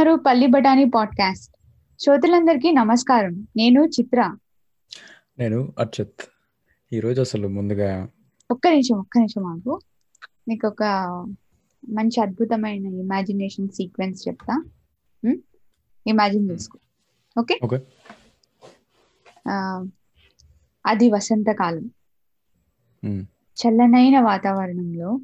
వింటున్నారు 0.00 0.24
పల్లి 0.26 0.46
బఠానీ 0.46 0.84
పాడ్కాస్ట్. 0.84 1.56
శ్రోతలందరికీ 2.00 2.72
నమస్కారం. 2.72 3.46
నేను 3.56 3.84
చిత్ర. 3.84 4.36
నేను 5.38 5.72
అర్చిత్. 5.78 6.20
ఈరోజు 6.92 7.20
అసలు 7.20 7.48
ముందుగా 7.48 8.08
ఒక్క 8.50 8.68
నిమిషం 8.68 8.98
ఒక్క 8.98 9.18
నిమిషం 9.18 9.46
ఆగు. 9.46 9.80
నీకు 10.48 10.66
ఒక 10.66 10.82
మంచి 11.88 12.20
అద్భుతమైన 12.20 12.86
ఇమాజినేషన్ 12.86 13.68
సీక్వెన్స్ 13.68 14.28
చెప్తా. 14.28 14.64
ఇమాజిన్ 16.06 16.50
చేసుకో. 16.50 16.78
ఓకే? 17.40 17.60
ఓకే. 17.64 17.82
అది 20.86 21.10
వసంతకాలం. 21.10 21.90
చల్లనైన 23.34 24.20
వాతావరణంలో. 24.20 25.20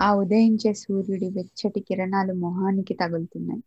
ఆ 0.00 0.08
ఉదయించే 0.20 0.72
సూర్యుడి 0.80 1.28
వెచ్చటి 1.36 1.82
కిరణాలు 1.86 2.34
మొహానికి 2.40 2.94
తగులుతున్నాయి 3.00 3.62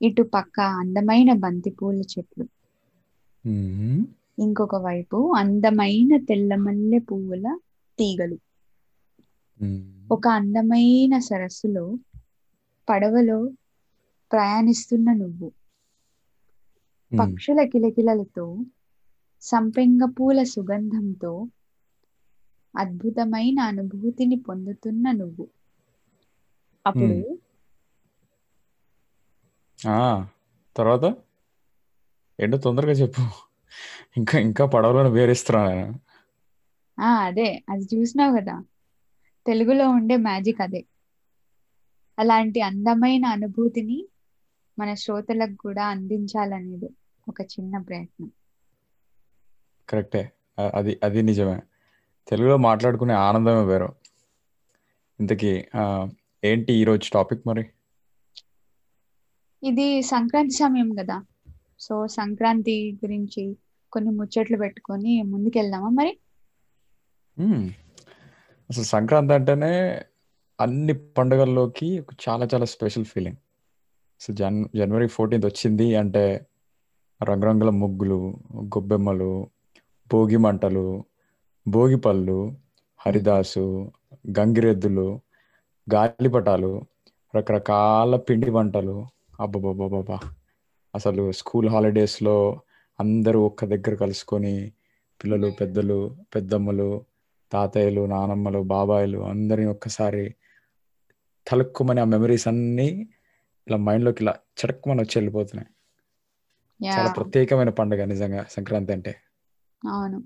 ఇటు 0.00 0.22
పక్క 0.32 0.56
అందమైన 0.76 1.30
బంతి 1.42 1.70
పూల 1.76 1.98
చెట్లు. 2.10 2.44
ఇంకొక 4.38 4.76
వైపు 4.82 5.18
అందమైన 5.38 6.12
తెల్లమల్లె 6.26 7.00
పువ్వుల 7.08 7.46
తీగలు. 7.98 8.38
ఒక 10.10 10.24
అందమైన 10.38 11.14
సరస్సులో 11.26 11.84
పడవలో 12.88 13.38
ప్రయాణిస్తున్న 14.30 15.08
నువ్వు. 15.18 15.48
పక్షుల 17.12 17.60
కిలకిలలతో 17.72 18.46
సంపెంగ 19.42 20.02
పూల 20.14 20.38
సుగంధంతో 20.52 21.32
అద్భుతమైన 22.78 23.60
అనుభూతిని 23.60 24.36
పొందుతున్న 24.36 25.10
నువ్వు. 25.10 25.48
అప్పుడు 26.86 27.38
ఆ, 29.88 30.26
తర్వాత? 30.76 31.14
ఏంటో 32.40 32.58
తొందరగా 32.58 32.92
చెప్పు. 32.92 33.20
ఇంకా 34.16 34.38
ఇంకా 34.38 34.66
పడవలను 34.66 35.08
ఆ 37.00 37.14
అదే. 37.24 37.64
అది 37.70 37.96
చూసినావు 37.96 38.36
కదా. 38.40 38.64
తెలుగులో 39.46 39.88
ఉండే 39.88 40.16
మ్యాజిక్ 40.16 40.60
అదే. 40.60 40.84
అలాంటి 42.18 42.60
అందమైన 42.60 43.26
అనుభూతిని 43.26 44.08
మన 44.78 44.94
శ్రోతలకు 44.94 45.54
కూడా 45.54 45.86
అందించాలనేది 45.86 46.88
ఒక 47.28 47.40
చిన్న 47.40 47.78
ప్రయత్నం. 47.78 48.32
కరెక్టే. 49.88 50.32
అది 50.74 51.00
అది 51.04 51.22
నిజమే. 51.22 51.62
తెలుగులో 52.28 52.56
మాట్లాడుకునే 52.56 53.14
ఆనందమే 53.14 53.64
వేరు. 53.64 53.94
ఇంతకీ 55.20 55.64
ఏంటి 56.44 56.72
ఈరోజు 56.72 57.10
టాపిక్ 57.14 57.42
మరి? 57.46 57.66
ఇది 59.62 60.02
సంక్రాంతి 60.02 60.54
సమయం 60.54 60.94
కదా. 60.94 61.24
సో 61.78 62.06
సంక్రాంతి 62.06 62.92
గురించి 63.04 63.56
కొన్ని 63.92 64.10
ముచ్చట్లు 64.10 64.56
పెట్టుకొని 64.56 65.22
ముందుకెళ్దామా 65.22 65.88
మరి. 65.88 66.18
అసలు 68.70 68.84
సంక్రాంతి 68.84 69.34
అంటేనే 69.34 70.02
అన్ని 70.60 70.92
పండుగల్లోకి 70.92 71.98
ఒక 71.98 72.06
చాలా 72.28 72.48
చాలా 72.54 72.64
స్పెషల్ 72.64 73.04
ఫీలింగ్. 73.04 73.36
అసలు 74.20 74.34
జన్ 74.34 74.64
జనవరి 74.76 75.06
ఫోర్టీన్త్ 75.06 75.46
వచ్చింది 75.46 75.96
అంటే 75.96 76.46
రంగురంగుల 77.24 77.70
ముగ్గులు 77.70 78.38
గొబ్బెమ్మలు 78.56 79.50
భోగి 80.12 80.36
మంటలు 80.36 81.04
భోగి 81.68 81.96
పళ్ళు 81.96 82.54
హరిదాసు 83.06 83.92
గంగిరెద్దులు 84.38 85.20
గాలిపటాలు 85.94 86.82
రకరకాల 87.36 88.16
పిండి 88.16 88.50
వంటలు. 88.50 89.06
అబ్బబ్బబ్బబ్బా 89.40 90.18
అసలు 90.94 91.32
స్కూల్ 91.32 91.68
హాలిడేస్లో 91.68 92.60
అందరూ 93.00 93.40
ఒక్క 93.40 93.64
దగ్గర 93.64 93.94
కలుసుకొని 93.94 94.72
పిల్లలు 95.24 95.50
పెద్దలు 95.50 96.16
పెద్దమ్మలు 96.34 97.04
తాతయ్యలు 97.52 98.06
నానమ్మలు 98.06 98.58
బాబాయిలు 98.58 99.18
అందరిని 99.18 99.66
ఒక్కసారి 99.66 100.34
తలుక్కుమని 101.48 102.00
ఆ 102.00 102.04
మెమరీస్ 102.04 102.48
అన్నీ 102.48 103.08
ఇలా 103.68 103.76
మైండ్లోకి 103.76 104.22
ఇలా 104.22 104.34
చటక్కుమని 104.58 105.00
వచ్చి 105.00 105.12
వెళ్ళిపోతున్నాయి. 105.16 105.68
చాలా 106.98 107.12
ప్రత్యేకమైన 107.12 107.68
పండుగ 107.68 108.04
నిజంగా 108.04 108.46
సంక్రాంతి 108.50 108.92
అంటే. 108.92 109.16
అవును. 109.92 110.22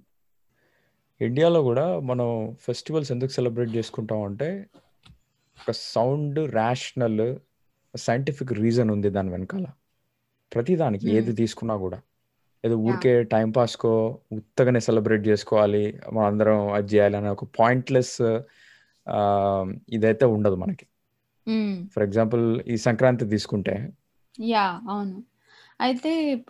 ఇండియాలో 1.20 1.62
కూడా 1.62 2.00
మనం 2.00 2.56
ఫెస్టివల్స్ 2.60 3.12
ఎందుకు 3.12 3.30
సెలబ్రేట్ 3.30 3.76
చేసుకుంటాం 3.76 4.22
అంటే 4.22 4.66
ఒక 5.60 5.70
సౌండ్ 5.70 6.54
రేషనల్ 6.54 7.36
సైంటిఫిక్ 7.96 8.52
రీజన్ 8.52 8.90
ఉంది 8.90 9.10
దాని 9.10 9.30
వెనకాల. 9.30 9.66
ప్రతిదానికి 10.54 11.06
Hmm. 11.06 11.16
ఏది 11.16 11.32
తీసుకున్నా 11.32 11.76
కూడా. 11.76 12.00
ఏదో 12.64 12.76
ఊరికే 12.76 13.22
టైం 13.22 13.50
పాస్కో 13.50 14.18
ఉత్తగానే 14.32 14.80
సెలబ్రేట్ 14.80 15.28
చేసుకోవాలి 15.28 16.00
మనం 16.12 16.26
అందరం 16.26 16.72
అది 16.72 16.94
చేయాలి 16.94 17.16
అనే 17.16 17.28
ఒక 17.28 17.44
పాయింట్లెస్ 17.44 18.42
ఇదైతే 19.88 20.24
ఉండదు 20.26 20.54
మనకి. 20.54 20.86
ఫర్ 21.94 22.02
ఎగ్జాంపుల్ 22.02 22.60
ఈ 22.60 22.76
సంక్రాంతి 22.76 23.24
తీసుకుంటే. 23.24 23.90
యా 24.40 24.80
అవును. 24.88 25.22
అయితే 25.80 26.42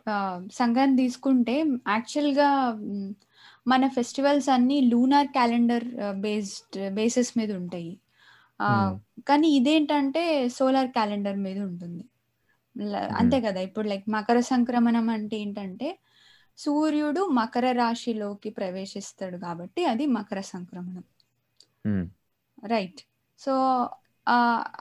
సంక్రాంతి 0.53 1.03
తీసుకుంటే 1.03 1.64
యాక్చువల్గా 1.88 2.48
మన 3.66 3.88
ఫెస్టివల్స్ 3.88 4.48
అన్ని 4.48 4.81
లూనార్ 4.81 5.26
క్యాలెండర్ 5.26 5.84
బేస్డ్ 6.21 6.94
బేసిస్ 6.94 7.38
మీద 7.38 7.53
ఉంటాయి. 7.53 7.98
ఆ, 8.62 8.93
Hmm. 8.93 9.22
కానీ 9.28 9.48
ఇదేంటంటే 9.48 10.48
సోలార్ 10.48 10.88
క్యాలెండర్ 10.88 11.37
మీద 11.37 11.59
ఉంటుంది. 11.59 12.04
ల- 12.78 13.15
అంతే 13.16 13.41
కదా. 13.41 13.60
ఇప్పుడు 13.60 13.88
లైక్ 13.88 14.10
మకర 14.10 14.41
సంక్రమణం 14.41 15.09
అంటే 15.09 15.37
ఏంటంటే 15.37 15.98
సూర్యుడు 16.59 17.26
మకర 17.26 17.72
రాశిలోకి 17.72 18.50
ప్రవేశిస్తాడు 18.50 19.37
కాబట్టి 19.37 19.84
అది 19.84 20.06
మకర 20.06 20.41
సంక్రమణం. 20.41 21.04
Hmm. 21.88 22.09
రైట్ 22.66 23.00
సో 23.38 23.53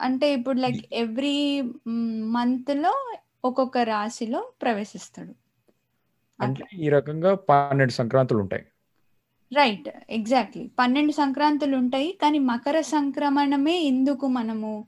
అంటే 0.00 0.32
ఇప్పుడు 0.32 0.58
లైక్ 0.58 0.94
ఎవ్రీ 0.94 1.62
మంత్లో 2.24 3.12
ఒక్కొక్క 3.44 3.78
రాశిలో 3.78 4.52
ప్రవేశిస్తాడు. 4.62 5.34
అంటే 6.40 6.64
ఈ 6.74 6.88
రకంగా 6.88 7.34
పన్నెండు 7.34 7.92
సంక్రాంతులు 7.92 8.38
ఉంటాయి. 8.38 8.66
రైట్ 9.52 9.88
ఎగ్జాక్ట్లీ 10.10 10.70
పన్నెండు 10.78 11.12
సంక్రాంతులు 11.12 11.76
ఉంటాయి 11.76 12.18
కానీ 12.22 12.38
మకర 12.38 12.80
సంక్రమణమే 12.80 13.80
ఎందుకు 13.82 14.26
మనము 14.26 14.86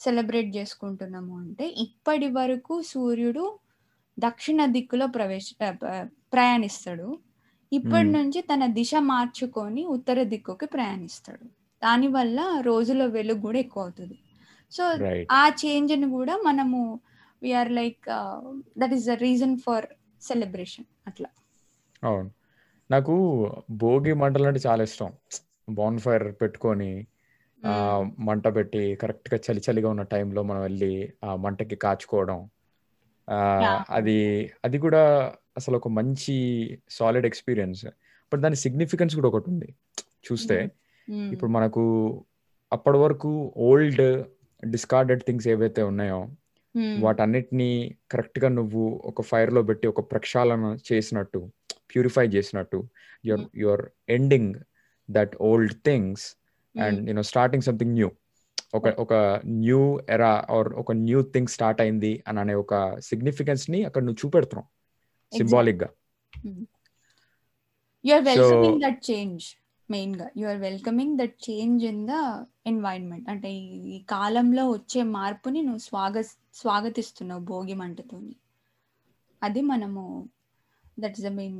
సెలబ్రేట్ 0.00 0.56
చేసుకుంటున్నాము 0.56 1.38
అంటే 1.38 1.68
ఇప్పటి 1.68 2.30
వరకు 2.30 2.82
సూర్యుడు 2.82 3.58
దక్షిణ 4.18 4.66
దిక్కులో 4.66 5.06
ప్రవేశ 5.06 5.52
ప్రయాణిస్తాడు. 6.32 7.18
ఇప్పటి 7.72 8.04
Hmm. 8.04 8.16
నుంచి 8.16 8.40
తన 8.40 8.66
దిశ 8.66 8.94
మార్చుకొని 9.00 9.86
ఉత్తర 9.86 10.22
దిక్కుకి 10.22 10.66
ప్రయాణిస్తాడు. 10.66 11.44
దానివల్ల 11.82 12.60
రోజుల 12.60 13.06
వెలుగు 13.06 13.40
కూడా 13.40 13.58
ఎక్కువ 13.58 13.82
అవుతుంది 13.82 14.18
సో 14.72 14.84
ఆ 15.30 15.48
చేంజ్ని 15.48 16.10
కూడా 16.10 16.36
మనము 16.36 17.00
we're 17.42 17.72
like 17.72 18.04
that 18.78 18.92
is 18.92 19.04
the 19.04 19.10
reason 19.10 19.58
for 19.58 19.86
celebration 20.22 20.84
అట్లా. 21.06 21.28
అవును. 22.02 22.30
నాకు 22.90 23.14
భోగి 23.76 24.12
మంటలు 24.14 24.46
అంటే 24.46 24.60
చాలా 24.66 24.82
ఇష్టం 24.82 25.10
బాన్ 25.68 25.98
ఫైర్ 25.98 26.32
పెట్టుకొని 26.40 26.90
ఆ 27.62 27.74
మంట 28.20 28.46
పెట్టి 28.54 28.96
కరెక్ట్గా 28.96 29.36
చలి 29.44 29.60
చలిగా 29.66 29.88
ఉన్న 29.88 30.02
టైంలో 30.10 30.42
మనం 30.42 30.62
వెళ్ళి 30.62 30.92
ఆ 31.24 31.36
మంటకి 31.36 31.76
కాచుకోవడం 31.76 32.40
ఆ. 33.28 33.36
అది 33.90 34.16
అది 34.64 34.78
కూడా 34.78 35.02
అసలు 35.56 35.76
ఒక 35.76 35.88
మంచి 35.90 36.34
సాలిడ్ 36.90 37.26
ఎక్స్పీరియన్స్ 37.26 37.82
బట్ 38.32 38.40
దాని 38.40 38.56
సిగ్నిఫికెన్స్ 38.56 39.14
కూడా 39.14 39.28
ఒకటి 39.28 39.50
ఉంది 39.50 39.68
చూస్తే. 40.28 40.56
ఇప్పుడు 41.32 41.50
మనకు 41.50 41.82
అప్పటి 42.72 42.98
వరకు 42.98 43.30
ఓల్డ్ 43.64 44.04
డిస్కార్డెడ్ 44.62 45.22
థింగ్స్ 45.26 45.48
ఏవైతే 45.48 45.82
ఉన్నాయో. 45.82 46.20
వాటన్నిటిని 47.04 47.70
కరెక్ట్గా 48.10 48.48
నువ్వు 48.48 48.82
ఒక 49.04 49.22
ఫైర్లో 49.22 49.62
పెట్టి 49.62 49.86
ఒక 49.86 50.02
ప్రక్షాళన 50.12 50.64
చేసినట్టు 50.88 51.40
ప్యూరిఫై 51.92 52.26
చేసినట్టు 52.26 52.78
your 53.26 53.44
your 53.56 53.82
ending 54.08 54.54
that 55.08 55.34
old 55.40 55.74
things 55.88 56.24
and. 56.74 57.00
You know 57.08 57.22
starting 57.22 57.62
something 57.62 57.94
new. 57.94 58.08
ఒక 58.74 58.88
ఒక 58.98 59.14
న్యూ 59.58 59.80
ఎరా 60.08 60.30
ఆర్ 60.50 60.68
ఒక 60.74 60.92
న్యూ 61.02 61.18
థింగ్ 61.34 61.48
స్టార్ట్ 61.48 61.80
అయింది 61.80 62.12
అని 62.26 62.40
అనే 62.40 62.54
ఒక 62.54 62.74
సిగ్నిఫికెన్స్ని 63.08 63.80
అక్కడ 63.84 64.02
నువ్వు 64.02 64.20
చూపెడుతున్నావు 64.22 64.68
సింబాలిక్గా 65.32 65.88
you 68.04 68.14
are 68.14 68.24
welcoming 68.30 68.80
that 68.82 69.00
change 69.10 69.44
మెయిన్గా 69.88 70.26
you 70.36 70.46
are 70.48 70.60
welcoming 70.60 71.14
that 71.18 71.36
change 71.48 71.84
in 71.84 72.02
the 72.06 72.16
environment 72.66 73.30
అంటే 73.30 73.52
ఈ- 73.54 74.02
కాలంలో 74.08 74.70
వచ్చే 74.70 75.02
మార్పుని 75.02 75.62
నువ్వు 75.62 75.78
స్వాగ 75.78 76.20
స్వాగతిస్తున్నావు 76.54 77.40
భోగి 77.40 77.74
మంటతోని. 77.74 78.34
అది 79.42 79.60
మనము 79.62 80.02
that 80.98 81.12
is 81.12 81.22
the 81.22 81.32
main 81.32 81.58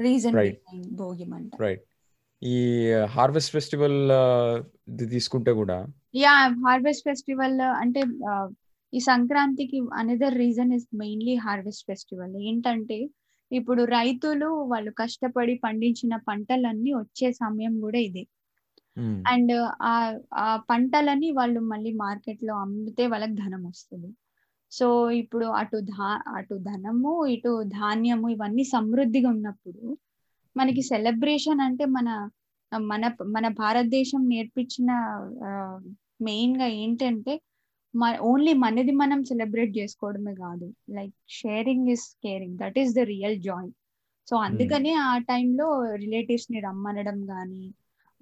reason 0.00 0.34
Right. 0.34 0.58
Bhogi 0.92 1.24
మంట. 1.24 1.50
రైట్ 1.60 1.84
ఈ 2.42 2.54
హార్వెస్ట్ 3.06 3.52
ఫెస్టివల్ 3.52 3.98
తీసుకుంటే 5.10 5.52
కూడా 5.52 5.76
యా 6.14 6.48
హార్వెస్ట్ 6.66 7.04
ఫెస్టివల్ 7.04 7.60
అంటే 7.60 8.00
ఈ 8.92 9.00
సంక్రాంతికి 9.00 9.82
another 9.94 10.34
reason 10.34 10.72
is 10.72 10.86
mainly 10.94 11.34
harvest 11.36 11.86
festival 11.86 12.36
ఏంటంటే 12.42 12.98
ఇప్పుడు 13.52 13.82
రైతులు 13.82 14.46
వాళ్ళు 14.46 14.90
కష్టపడి 14.90 15.60
పండించిన 15.64 16.16
పంటలన్నీ 16.28 16.92
వచ్చే 16.92 17.32
సమయం 17.32 17.80
కూడా 17.80 17.98
ఇదే. 17.98 18.24
అండ్ 19.30 19.52
ఆ 19.84 19.94
ఆ 20.44 20.48
పంటలని 20.70 21.28
వాళ్ళు 21.38 21.60
మళ్ళీ 21.72 21.92
మార్కెట్లో 22.04 22.54
అమ్మితే 22.64 23.04
వాళ్ళకి 23.12 23.36
ధనం 23.42 23.62
వస్తుంది. 23.70 24.10
సో 24.72 24.86
ఇప్పుడు 25.22 25.46
అటు 25.60 25.78
ధా 25.90 26.08
అటు 26.38 26.56
ధనము 26.68 27.12
ఇటు 27.34 27.52
ధాన్యము 27.76 28.28
ఇవన్నీ 28.34 28.64
సమృద్ధిగా 28.74 29.28
ఉన్నప్పుడు 29.34 29.82
మనకి 30.56 30.82
సెలబ్రేషన్ 30.90 31.60
అంటే 31.66 31.84
మన 31.96 32.08
మన 32.72 33.04
మన 33.34 33.46
భారతదేశం 33.60 34.20
నేర్పించిన 34.32 34.90
మెయిన్గా 36.28 36.66
ఏంటంటే 36.82 37.32
ఓన్లీ 38.28 38.52
మనది 38.64 38.92
మనం 39.00 39.18
సెలబ్రేట్ 39.30 39.72
చేసుకోవడమే 39.78 40.34
కాదు. 40.36 40.66
Like 40.96 41.14
sharing 41.38 41.88
is 41.94 42.06
caring. 42.24 42.56
That 42.62 42.78
is 42.82 42.92
the 42.98 43.02
real 43.12 43.38
joy. 43.48 43.70
So 44.28 44.34
అందుకనే 44.46 44.92
ఆ 45.06 45.12
టైంలో 45.30 45.66
రిలేటివ్స్ని 46.02 46.58
రమ్మనడం 46.66 47.18
కానీ 47.32 47.62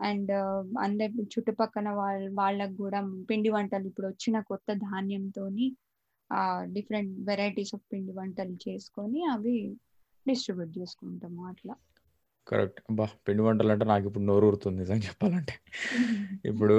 అండ్ 0.01 0.33
అందరి 0.79 1.25
చుట్టుపక్కల 1.33 1.89
వాళ్ళ 1.93 2.29
వాళ్ళకు 2.35 2.77
కూడా 2.77 2.99
పిండి 3.29 3.51
వంటలు 3.51 3.87
ఇప్పుడు 3.87 4.07
వచ్చిన 4.07 4.37
కొత్త 4.41 4.73
ధాన్యంతోని 4.85 5.67
ఆ 6.31 6.43
డిఫరెంట్ 6.69 7.13
వెరైటీస్ 7.29 7.73
ఆఫ్ 7.75 7.87
పిండి 7.93 8.13
వంటలు 8.13 8.57
చేసుకొని 8.67 9.21
అవి 9.27 9.57
డిస్ట్రిబ్యూట్ 10.27 10.73
చేసుకుంటాము 10.79 11.43
అట్లా. 11.47 11.75
కరెక్ట్ 12.47 12.81
బా 12.91 13.07
పిండి 13.27 13.43
వంటలు 13.43 13.73
అంటే 13.73 13.85
నాకు 13.85 14.05
ఇప్పుడు 14.07 14.25
నోరు 14.25 14.47
ఊరుతుంది 14.47 14.79
నిజంగా 14.81 15.05
చెప్పాలంటే. 15.09 15.55
ఇప్పుడు 16.51 16.79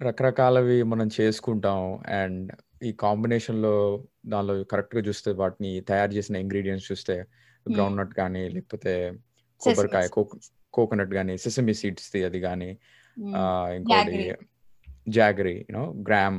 రకరకాలవి 0.00 0.76
మనం 0.82 1.08
చేసుకుంటాం 1.18 1.80
అండ్ 2.20 2.50
ఈ 2.82 2.90
కాంబినేషన్లో 2.98 3.74
దానిలో 4.26 4.54
కరెక్ట్గా 4.64 5.02
చూస్తే 5.08 5.30
వాటిని 5.32 5.72
తయారు 5.80 6.12
చేసిన 6.12 6.36
ఇంగ్రీడియంట్స్ 6.36 6.88
చూస్తే 6.92 7.16
గ్రౌండ్ 7.66 7.98
నట్ 7.98 8.14
కానీ 8.14 8.42
లేకపోతే 8.48 8.94
కొబ్బరికాయ 9.60 10.06
కోకోనట్ 10.74 11.12
కానీ 11.14 11.34
సెసమి 11.38 11.74
సీడ్స్ 11.74 12.08
అది 12.26 12.40
కానీ 12.40 12.70
ఇంకోటి. 13.76 14.12
Jaggery 15.10 15.56
you know 15.62 15.84
gram. 16.02 16.38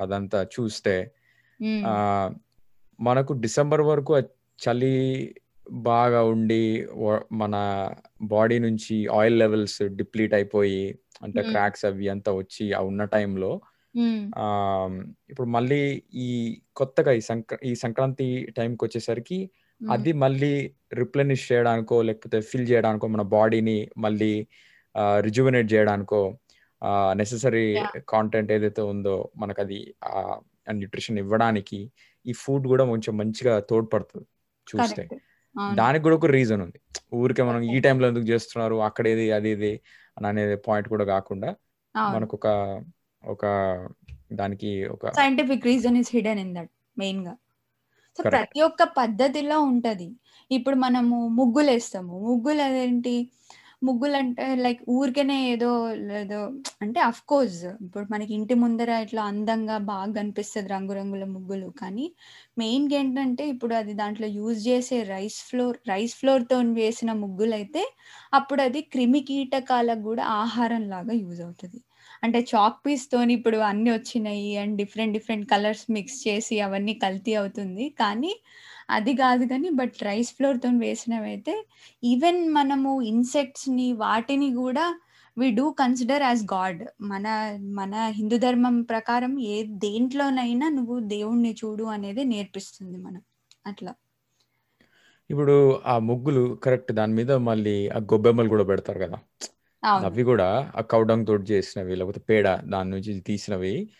అదంతా 0.00 0.38
చూస్తే 0.54 0.94
మనకు 2.98 3.32
డిసెంబర్ 3.40 3.82
వరకు 3.82 4.12
చలి 4.58 4.96
బాగా 5.84 6.20
ఉండి 6.30 6.62
మన 7.32 7.54
బాడీ 8.30 8.58
నుంచి 8.58 8.94
ఆయిల్ 9.12 9.38
లెవెల్స్ 9.38 9.78
డిప్లీట్ 9.98 10.34
అయిపోయి 10.34 10.84
అంటే. 11.22 11.40
క్రాక్స్ 11.50 11.84
అవి 11.84 12.08
అంతా 12.08 12.30
వచ్చి 12.32 12.72
ఆ 12.72 12.80
ఉన్న 12.82 13.04
టైంలో 13.14 13.52
ఆ, 14.36 14.44
ఇప్పుడు 15.30 15.48
మళ్ళీ 15.48 15.80
ఈ 16.18 16.28
కొత్తగా 16.74 17.12
ఈ 17.12 17.22
సంక్ర 17.22 17.56
ఈ 17.64 17.74
సంక్రాంతి 17.74 18.26
టైంకి 18.56 18.84
వచ్చేసరికి 18.84 19.38
అది 19.90 20.10
మళ్ళీ 20.22 20.52
రిప్లెనిష్ 21.00 21.44
చేయడానికో 21.52 21.96
లేకపోతే 22.08 22.38
ఫిల్ 22.50 22.66
చేయడానికో 22.70 23.06
మన 23.14 23.22
బాడీని 23.36 23.76
మళ్ళీ 24.04 24.32
రిజువనేట్ 25.26 25.72
చేయడానికో 25.72 26.22
నెససరీ. 27.20 27.66
కాంటెంట్ 28.12 28.50
ఏదైతే 28.52 28.82
ఉందో 28.92 29.16
మనకు 29.36 29.60
అది 29.64 29.78
న్యూట్రిషన్ 30.80 31.18
ఇవ్వడానికి 31.18 31.78
ఈ 32.26 32.32
ఫుడ్ 32.42 32.64
కూడా 32.72 32.84
కొంచెం 32.92 33.14
మంచిగా 33.20 33.54
తోడ్పడుతుంది 33.70 34.26
చూస్తే. 34.66 35.04
దానికి 35.80 36.02
కూడా 36.02 36.16
ఒక 36.20 36.26
రీజన్ 36.36 36.62
ఉంది. 36.66 36.78
ఊరికే 37.14 37.42
మనం 37.42 37.62
ఈ 37.74 37.78
టైంలో 37.86 38.06
ఎందుకు 38.08 38.26
చేస్తున్నారు 38.32 38.76
అక్కడ 38.88 39.06
ఏది 39.14 39.26
అది 39.38 39.50
ఇది 39.56 39.72
అని 40.16 40.26
అనేది 40.26 40.56
పాయింట్ 40.66 40.88
కూడా 40.88 41.04
కాకుండా 41.04 41.50
మనకు 41.94 42.34
ఒక 42.38 42.48
ఒక 43.24 43.44
దానికి 44.32 44.70
ఒక 44.94 45.04
scientific 45.22 45.66
reason 45.72 45.96
is 46.02 46.10
hidden 46.16 46.40
in 46.44 46.54
that 46.58 46.72
మెయిన్గా. 46.98 47.34
సో. 48.16 48.22
ప్రతి 48.30 48.60
ఒక్క 48.66 48.82
పద్ధతిలో 48.98 49.56
ఉంటది. 49.70 50.08
ఇప్పుడు 50.50 50.76
మనము 50.84 51.16
ముగ్గులు 51.38 51.70
వేస్తాము 51.72 52.14
ముగ్గులు 52.28 52.62
అదేంటి 52.66 53.14
ముగ్గులు 53.82 54.16
అంటే 54.18 54.44
లైక్ 54.64 54.80
ఊరికేనే 54.96 55.36
ఏదో 55.52 55.70
ఏదో 56.18 56.40
అంటే 56.82 56.98
అఫ్ 57.08 57.22
కోర్స్ 57.30 57.56
ఇప్పుడు 57.84 58.04
మనకి 58.12 58.32
ఇంటి 58.36 58.54
ముందర 58.62 58.90
ఇట్లా 59.04 59.22
అందంగా 59.30 59.76
బాగా 59.88 60.10
కనిపిస్తుంది 60.18 60.68
రంగురంగుల 60.74 61.24
ముగ్గులు. 61.34 61.68
కానీ 61.80 62.06
మెయిన్ 62.56 62.86
ఏంటంటే 63.00 63.44
ఇప్పుడు 63.54 63.74
అది 63.80 63.94
దాంట్లో 64.00 64.28
యూజ్ 64.38 64.60
చేసే 64.68 64.98
రైస్ 65.12 65.38
ఫ్లోర్ 65.48 65.78
రైస్ 65.88 66.14
ఫ్లోర్తో 66.20 66.58
వేసిన 66.80 67.12
ముగ్గులు 67.24 67.56
అయితే 67.60 67.82
అప్పుడు 68.32 68.62
అది 68.68 68.82
క్రిమి 68.92 69.22
కీటకాలకు 69.28 70.04
కూడా 70.10 70.24
ఆహారం 70.42 70.84
లాగా 70.94 71.16
యూజ్ 71.22 71.40
అవుతుంది. 71.46 71.80
అంటే 72.22 72.40
చాక్ 72.50 72.78
పీస్ 72.84 73.04
తోని 73.12 73.32
ఇప్పుడు 73.38 73.58
అన్ని 73.70 73.90
వచ్చినాయి 73.94 74.50
and 74.62 74.74
different 74.80 75.14
different 75.16 75.46
colours 75.52 75.84
mix 75.96 76.18
చేసి 76.26 76.56
అవన్నీ 76.66 76.94
కల్తీ 77.04 77.32
అవుతుంది. 77.40 77.84
కానీ 78.02 78.32
అది 78.96 79.12
కాదు 79.22 79.44
కానీ 79.52 79.68
బట్ 79.80 79.96
రైస్ 80.02 80.30
ఫ్లోర్తో 80.36 80.68
వేసినవైతే 80.82 80.84
వేసినవి 80.84 81.28
అయితే 81.32 81.54
ఈవెన్ 82.02 82.40
మనము 82.58 82.90
ఇన్సెక్ట్స్ని 83.12 83.88
వాటిని 84.04 84.48
కూడా 84.60 84.84
we 85.36 85.46
do 85.58 85.66
consider 85.80 86.22
as 86.22 86.42
god. 86.54 86.80
మన 87.10 87.26
మన 87.78 87.92
హిందూ 88.18 88.36
ధర్మం 88.38 88.76
ప్రకారం 88.92 89.34
ఏ 89.52 89.56
దేంట్లోనైనా 89.86 90.68
నువ్వు 90.78 90.96
దేవుణ్ణి 91.14 91.52
చూడు 91.62 91.86
అనేది 91.96 92.24
నేర్పిస్తుంది 92.32 92.98
మనం. 93.06 93.22
అట్లా. 93.66 93.92
ఇప్పుడు 95.30 95.54
ఆ 95.84 95.94
ముగ్గులు 96.08 96.42
కరెక్ట్ 96.64 96.92
దాని 96.98 97.14
మీద 97.18 97.32
మళ్ళీ 97.48 97.76
ఆ 97.90 98.00
గొబ్బెమ్మలు 98.12 98.52
కూడా 98.54 98.64
పెడతారు 98.70 99.00
కదా. 99.04 99.18
అవి 99.84 100.22
కూడా 100.22 100.72
ఆ 100.76 100.80
కౌడంగ్ 100.80 101.26
తోటి 101.26 101.42
చేసినవి 101.42 101.96
లేకపోతే 101.96 102.20
పేడ 102.20 102.60
దాని 102.64 102.90
నుంచి 102.90 103.20
తీసినవి. 103.20 103.92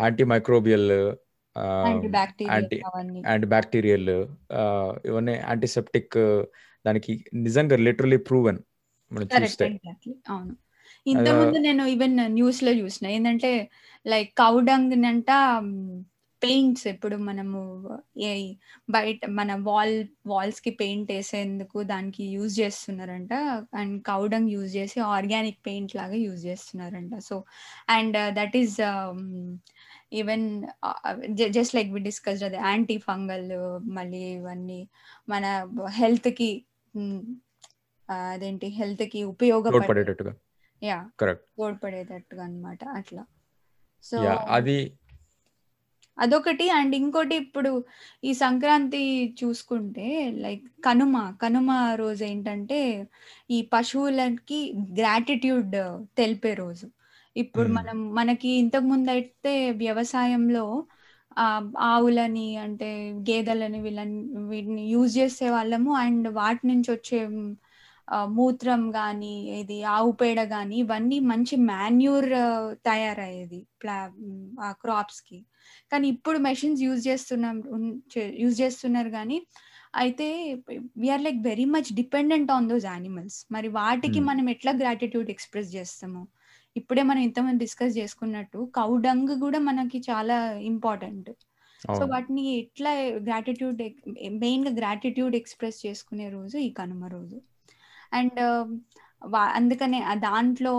Anti 0.00 0.24
microbial 0.24 1.16
anti 1.56 2.08
bacterial 2.08 4.08
anti 4.08 5.08
ఇవన్నీ 5.08 5.32
యాంటీసెప్టిక్ 5.32 6.46
దానికి 6.86 7.24
నిజంగా 7.34 7.76
లిటరలీ 7.76 8.16
ప్రూవెన్ 8.16 8.58
మనం 9.12 9.42
చూస్తే. 9.42 9.78
అవును. 10.30 10.56
ఇంతకుముందు 11.06 11.58
నేను 11.58 11.84
ఈవెన్ 11.84 12.16
న్యూస్లో 12.16 12.72
చూసిన 12.72 13.06
ఏంటంటే 13.06 13.70
లైక్ 14.06 14.38
కౌడంగ్ 14.38 15.04
అంట 15.04 15.26
పెయింట్స్ 16.42 16.86
ఇప్పుడు 16.86 17.16
మనము 17.16 17.88
బయట 18.90 19.26
మన 19.28 19.54
వాల్ 19.54 20.04
వాల్స్కి 20.26 20.70
పెయింట్ 20.70 21.12
వేసేందుకు 21.12 21.82
దానికి 21.82 22.24
యూజ్ 22.24 22.60
చేస్తున్నారంట. 22.60 23.32
అండ్ 23.74 24.02
కౌడంగ్ 24.02 24.50
యూజ్ 24.50 24.76
చేసి 24.76 25.00
ఆర్గానిక్ 25.00 25.58
పెయింట్ 25.66 25.96
లాగా 25.96 26.14
యూజ్ 26.14 26.46
చేస్తున్నారంట. 26.46 27.18
So 27.18 27.44
and 27.88 28.34
that 28.34 28.56
is 28.56 28.76
even 30.12 30.64
just 31.50 31.74
like 31.74 31.92
we 31.92 32.00
discussed 32.00 32.44
అది 32.44 32.56
యాంటీ 32.56 32.98
ఫంగల్ 32.98 33.80
మళ్ళీ 33.90 34.18
ఇవన్నీ 34.18 34.88
మన 35.28 35.68
హెల్త్కి 35.88 36.64
అదేంటి 38.10 38.66
హెల్త్కి 38.66 39.24
ఉపయోగపడే 39.24 39.78
తోడ్పడేటట్టుగా. 39.78 40.34
యా. 40.82 41.10
కరెక్ట్. 41.20 41.44
తోడ్పడేటట్టుగా 41.58 42.44
అన్నమాట. 42.44 42.84
అట్లా. 42.84 43.24
సో 44.04 44.18
అది 44.24 44.92
అదొకటి. 46.18 46.66
అండ్ 46.78 46.94
ఇంకోటి 46.98 47.34
ఇప్పుడు 47.42 47.70
ఈ 48.24 48.32
సంక్రాంతి 48.42 49.02
చూసుకుంటే 49.40 50.06
లైక్ 50.44 50.64
కనుమ 50.86 51.14
కనుమ 51.42 51.70
రోజు 52.02 52.22
ఏంటంటే 52.24 52.80
ఈ 53.50 53.60
పశువులకి 53.72 54.60
గ్రాటిట్యూడ్ 54.98 55.76
తెలిపే 56.18 56.52
రోజు. 56.62 56.86
ఇప్పుడు. 57.36 57.68
మనం 57.78 57.98
మనకి 58.18 58.50
ఇంతకు 58.62 58.86
ముందు 58.92 59.10
అయితే 59.16 59.52
వ్యవసాయంలో 59.82 60.64
ఆ 61.36 61.46
ఆవులని 61.90 62.46
అంటే 62.64 62.88
గేదెలని 63.28 63.78
వీళ్ళని 63.84 64.18
వీటిని 64.50 64.82
యూజ్ 64.92 65.12
చేసే 65.18 65.46
వాళ్ళము. 65.54 65.90
అండ్ 66.04 66.28
వాటి 66.38 66.62
నుంచి 66.70 66.90
వచ్చే 66.94 67.18
మూత్రం 68.36 68.82
కానీ 68.92 69.32
ఇది 69.60 69.76
ఆవు 69.94 70.10
పేడ 70.20 70.40
కానీ 70.52 70.76
ఇవన్నీ 70.84 71.18
మంచి 71.30 71.56
మాన్యూర్ 71.70 72.28
తయారయ్యేది 72.88 73.60
ప్లా 73.82 73.96
ఆ 74.66 74.70
క్రాప్స్కి. 74.82 75.38
కానీ 75.92 76.06
ఇప్పుడు 76.14 76.38
మెషిన్స్ 76.48 76.82
యూజ్ 76.86 77.02
చేస్తున్నాం 77.08 77.56
యూజ్ 78.42 78.56
చేస్తున్నారు 78.62 79.12
కానీ 79.18 79.38
అయితే 80.02 80.26
we're 81.02 81.24
like 81.26 81.40
very 81.48 81.66
much 81.74 81.90
dependent 81.98 82.50
on 82.54 82.68
those 82.70 82.86
animals 82.92 83.38
మరి 83.56 83.68
వాటికి 83.78 84.18
Hmm. 84.18 84.28
మనం 84.28 84.46
ఎట్లా 84.54 84.72
గ్రాటిట్యూడ్ 84.82 85.30
ఎక్స్ప్రెస్ 85.34 85.70
చేస్తాము? 85.76 86.22
ఇప్పుడే 86.76 87.02
మనం 87.02 87.22
ఇంతమంది 87.28 87.60
డిస్కస్ 87.64 87.94
చేసుకున్నట్టు 87.98 88.60
కౌడంగ్ 88.78 89.32
కూడా 89.42 89.58
మనకి 89.66 89.98
చాలా 90.08 90.36
ఇంపార్టెంట్ 90.70 91.30
సో 91.82 92.02
వాటిని 92.12 92.42
ఎట్లా 92.60 92.90
గ్రాటిట్యూడ్ 93.28 93.80
మెయిన్గా 94.44 94.72
గ్రాటిట్యూడ్ 94.80 95.34
ఎక్స్ప్రెస్ 95.40 95.78
చేసుకునే 95.86 96.28
రోజు 96.36 96.56
ఈ 96.66 96.70
కనుమ 96.80 97.04
రోజు. 97.16 97.38
అండ్ 98.12 98.40
అందుకనే 99.56 100.00
దాంట్లో 100.18 100.74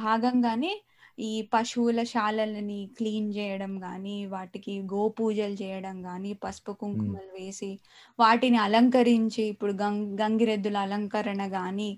భాగంగానే 0.00 0.72
ఈ 1.18 1.32
పశువుల 1.52 2.00
శాలలని 2.02 2.78
క్లీన్ 2.96 3.28
చేయడం 3.34 3.72
కానీ 3.78 4.14
వాటికి 4.26 4.72
గోపూజలు 4.92 5.56
చేయడం 5.62 5.96
కానీ 6.02 6.30
పసుపు 6.34 6.72
కుంకుమలు 6.72 7.30
వేసి 7.32 7.70
వాటిని 8.18 8.58
అలంకరించి 8.58 9.42
ఇప్పుడు 9.42 9.72
గం 9.82 9.94
గంగిరెద్దుల 10.14 10.78
అలంకరణ 10.78 11.44
కానీ 11.48 11.90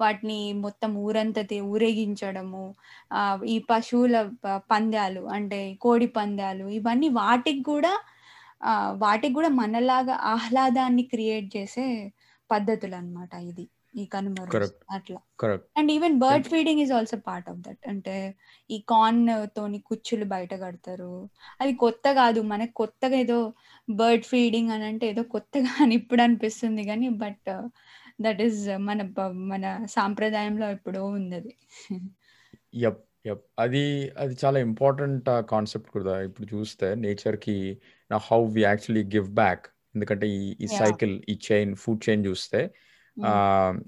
వాటిని 0.00 0.38
మొత్తం 0.54 0.94
ఊరంతా 0.96 1.44
ఊరేగించడము 1.64 2.64
ఈ 3.44 3.58
పశువుల 3.70 4.16
పందాలు 4.70 5.22
అంటే 5.28 5.60
కోడి 5.80 6.06
పందాలు 6.16 6.66
ఇవన్నీ 6.70 7.10
వాటికి 7.14 7.62
కూడా 7.62 7.94
వాటికి 8.98 9.34
కూడా 9.34 9.48
మనలాగా 9.48 10.14
ఆహ్లాదాన్ని 10.26 11.04
క్రియేట్ 11.04 11.48
చేసే 11.56 11.88
పద్ధతులు 12.50 12.96
అన్నమాట 12.96 13.34
ఇది 13.50 13.64
ఈ 13.96 14.04
కనుమ 14.06 14.34
రోజు 14.40 14.52
కరెక్ట్ 14.54 14.80
అట్లా 14.94 15.18
and 15.76 15.90
even 15.92 16.16
bird 16.18 16.46
feeding 16.52 16.80
is 16.84 16.92
also 16.92 17.16
part 17.26 17.48
of 17.50 17.60
that 17.66 17.84
అంటే 17.88 18.14
ఈ 18.70 18.78
కార్న్ 18.88 19.22
తోని 19.56 19.78
కుచ్చులు 19.80 20.24
బయట 20.24 20.52
కడతారు. 20.54 21.12
అది 21.60 21.72
కొత్త 21.74 22.14
కాదు 22.14 22.40
మనకు 22.52 22.74
కొత్తగా 22.74 23.16
ఏదో 23.16 23.38
బర్డ్ 23.88 24.24
ఫీడింగ్ 24.24 24.70
అని 24.70 24.84
అంటే 24.84 25.06
ఏదో 25.12 25.22
కొత్తగా 25.34 25.72
అని 25.84 25.94
ఇప్పుడు 25.94 26.22
అనిపిస్తుంది 26.22 26.84
కానీ 26.84 27.08
బట్ 27.22 27.50
దట్ 28.20 28.42
ఈస్ 28.42 28.60
మన 28.88 29.00
మన 29.52 29.64
సాంప్రదాయంలో 29.96 30.66
ఎప్పుడో 30.70 31.04
ఉంది 31.16 31.36
అది 31.36 31.54
యప్ 32.84 33.02
యప్ 33.26 33.44
అది 33.58 33.82
అది 34.16 34.34
చాలా 34.42 34.58
ఇంపార్టెంట్ 34.60 35.28
కాన్సెప్ట్ 35.52 35.90
కూడా. 35.90 36.14
ఇప్పుడు 36.28 36.46
చూస్తే 36.54 36.88
నేచర్కి 37.04 37.56
how 38.10 38.40
we 38.54 38.62
actually 38.62 39.04
give 39.14 39.28
back 39.34 39.64
ఎందుకంటే 39.94 40.26
ఈ 40.30 40.42
ఈ 40.56 40.68
సైకిల్ 40.80 41.14
ఈ 41.28 41.36
చైన్ 41.46 41.72
ఫుడ్ 41.82 42.02
చైన్ 42.06 42.22
చూస్తే 42.26 42.60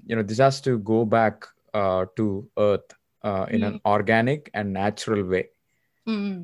you know 0.09 0.23
this 0.29 0.41
has 0.41 0.59
to 0.63 0.73
go 0.89 0.99
back 1.13 1.41
to 2.17 2.25
earth 2.65 2.93
in 3.51 3.63
an 3.63 3.77
organic 3.87 4.45
and 4.55 4.71
natural 4.73 5.25
way 5.27 5.41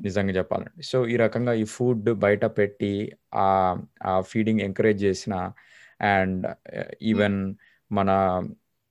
నిజంగా 0.02 0.32
చెప్పాలంటే. 0.34 0.82
సో 0.82 0.96
ఈ 1.06 1.16
రకంగా 1.18 1.52
ఈ 1.54 1.66
ఫుడ్ 1.72 2.08
బయట 2.20 2.44
పెట్టి 2.56 2.90
ఆ 3.36 3.46
ఫీడింగ్ 4.26 4.60
ఎంకరేజ్ 4.60 5.00
చేసిన 5.02 5.34
అండ్ 6.10 6.44
ఈవెన్ 7.04 7.38
మన 7.90 8.10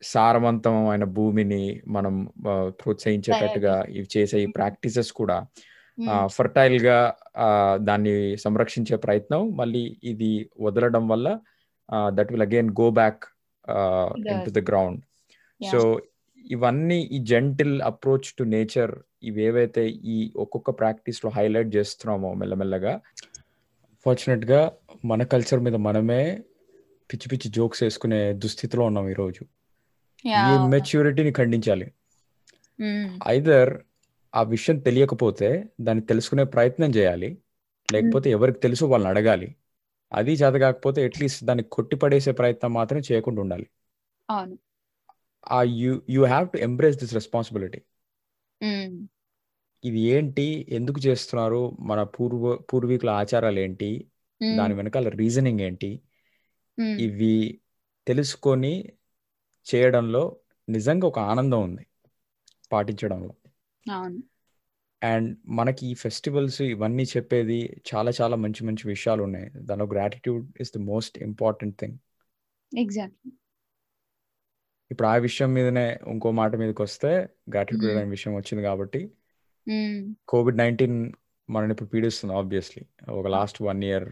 సారవంతమైన 0.01 1.03
భూమిని 1.13 1.63
మనం 1.87 2.15
ఆ, 2.47 2.55
ప్రోత్సహించేటట్టుగా 2.79 3.75
ఇవి 3.91 4.07
చేసే 4.15 4.37
ఈ 4.39 4.49
ప్రాక్టీసెస్ 4.57 5.11
కూడా 5.13 5.37
ఫర్టైల్గా 6.27 7.15
దాన్ని 7.75 8.38
సంరక్షించే 8.38 8.95
ప్రయత్నం. 8.97 9.41
మళ్ళీ 9.55 9.97
ఇది 10.03 10.50
వదలడం 10.59 11.07
వల్ల 11.07 11.39
that 12.07 12.31
will 12.31 12.41
again 12.41 12.69
go 12.69 12.89
back 12.89 13.23
into 14.45 14.51
the 14.51 14.59
ground 14.69 15.01
so 15.71 16.01
ఇవన్నీ 16.45 17.00
ఈ 17.01 17.17
జెంటిల్ 17.23 17.81
అప్రోచ్ 17.81 18.29
టు 18.39 18.43
నేచర్ 18.43 18.93
ఇవేవైతే 19.23 19.89
ఈ 19.89 20.31
ఒక్కొక్క 20.35 20.69
ప్రాక్టీస్లో 20.69 21.31
హైలైట్ 21.31 21.75
చేస్తున్నామో 21.75 22.33
మెల్లమెల్లగా 22.33 23.00
ఫార్చునేట్గా 24.05 24.71
మన 25.05 25.23
కల్చర్ 25.23 25.59
మీద 25.59 25.75
మనమే 25.75 26.23
పిచ్చి 27.13 27.27
పిచ్చి 27.29 27.51
జోక్స్ 27.51 27.83
వేసుకునే 27.83 28.33
దుస్థితిలో 28.33 28.85
ఉన్నాం 28.85 29.09
ఈరోజు. 29.09 29.43
ఈ 30.27 30.69
మెచ్యూరిటీని 30.69 31.31
ఖండించాలి. 31.31 31.88
ఐదర్ 33.27 33.73
ఆ 34.35 34.41
విషయం 34.41 34.79
తెలియకపోతే 34.79 35.65
దాన్ని 35.81 36.05
తెలుసుకునే 36.05 36.43
ప్రయత్నం 36.43 36.89
చేయాలి. 36.89 37.37
లేకపోతే 37.93 38.29
ఎవరికి 38.29 38.59
తెలుసు 38.59 38.85
వాళ్ళని 38.85 39.09
అడగాలి. 39.09 39.55
అది 40.13 40.31
చేత 40.31 40.53
కాకపోతే 40.53 41.03
అట్లీస్ట్ 41.03 41.43
దాన్ని 41.43 41.63
కొట్టిపడేసే 41.63 42.31
ప్రయత్నం 42.31 42.73
మాత్రం 42.73 43.01
చేయకుండా 43.11 43.41
ఉండాలి. 43.41 43.67
అవును. 44.29 44.57
ఆ 45.51 45.63
you 45.63 46.01
you 46.09 46.25
have 46.25 46.49
to 46.49 46.57
embrace 46.57 46.97
this 46.97 47.13
responsibility. 47.13 47.81
ఇది 49.83 49.99
ఏంటి? 49.99 50.65
ఎందుకు 50.69 50.99
చేస్తున్నారు? 50.99 51.77
మన 51.79 52.03
పూర్వ 52.03 52.55
పూర్వీకుల 52.55 53.09
ఆచారాలు 53.09 53.59
ఏంటి? 53.59 54.07
దాని 54.57 54.73
వెనకాల 54.73 55.09
రీజనింగ్ 55.09 55.59
ఏంటి? 55.59 56.01
ఇవి 56.99 57.59
తెలుసుకొని 58.07 58.91
చేయడంలో 59.75 60.37
నిజంగా 60.69 61.07
ఒక 61.07 61.19
ఆనందం 61.19 61.63
ఉంది. 61.63 61.85
పాటించడంలో. 62.71 63.33
అవును. 63.91 64.23
అండ్ 65.03 65.37
మనకి 65.45 65.87
ఈ 65.87 65.93
ఫెస్టివల్స్ 65.93 66.61
ఇవన్నీ 66.61 67.03
చెప్పేది 67.03 67.81
చాలా 67.95 68.11
చాలా 68.21 68.35
మంచి 68.35 68.63
మంచి 68.63 68.87
విషయాలు 68.87 69.23
ఉన్నాయి 69.23 69.49
దానిలో 69.55 69.85
gratitude 69.85 70.61
is 70.61 70.71
the 70.75 70.77
most 70.77 71.19
important 71.19 71.79
thing 71.79 71.97
exactly 72.77 73.31
ఇప్పుడు 74.91 75.07
ఆ 75.07 75.15
విషయం 75.15 75.53
మీదనే 75.53 75.99
ఇంకో 76.07 76.31
మాట 76.31 76.55
మీదకి 76.55 76.81
వస్తే 76.81 77.27
గ్రాటిట్యూడ్ 77.49 77.97
అనే 77.97 78.09
విషయం 78.09 78.35
వచ్చింది 78.35 78.63
కాబట్టి 78.63 79.11
కోవిడ్ 80.27 80.57
నైన్టీన్ 80.57 81.13
మనని 81.49 81.71
ఇప్పుడు 81.71 81.89
పీడిస్తుంది 81.89 82.35
ఆబ్వియస్లీ 82.35 83.11
ఒక 83.11 83.27
last 83.27 83.61
one 83.61 83.83
year 83.83 84.09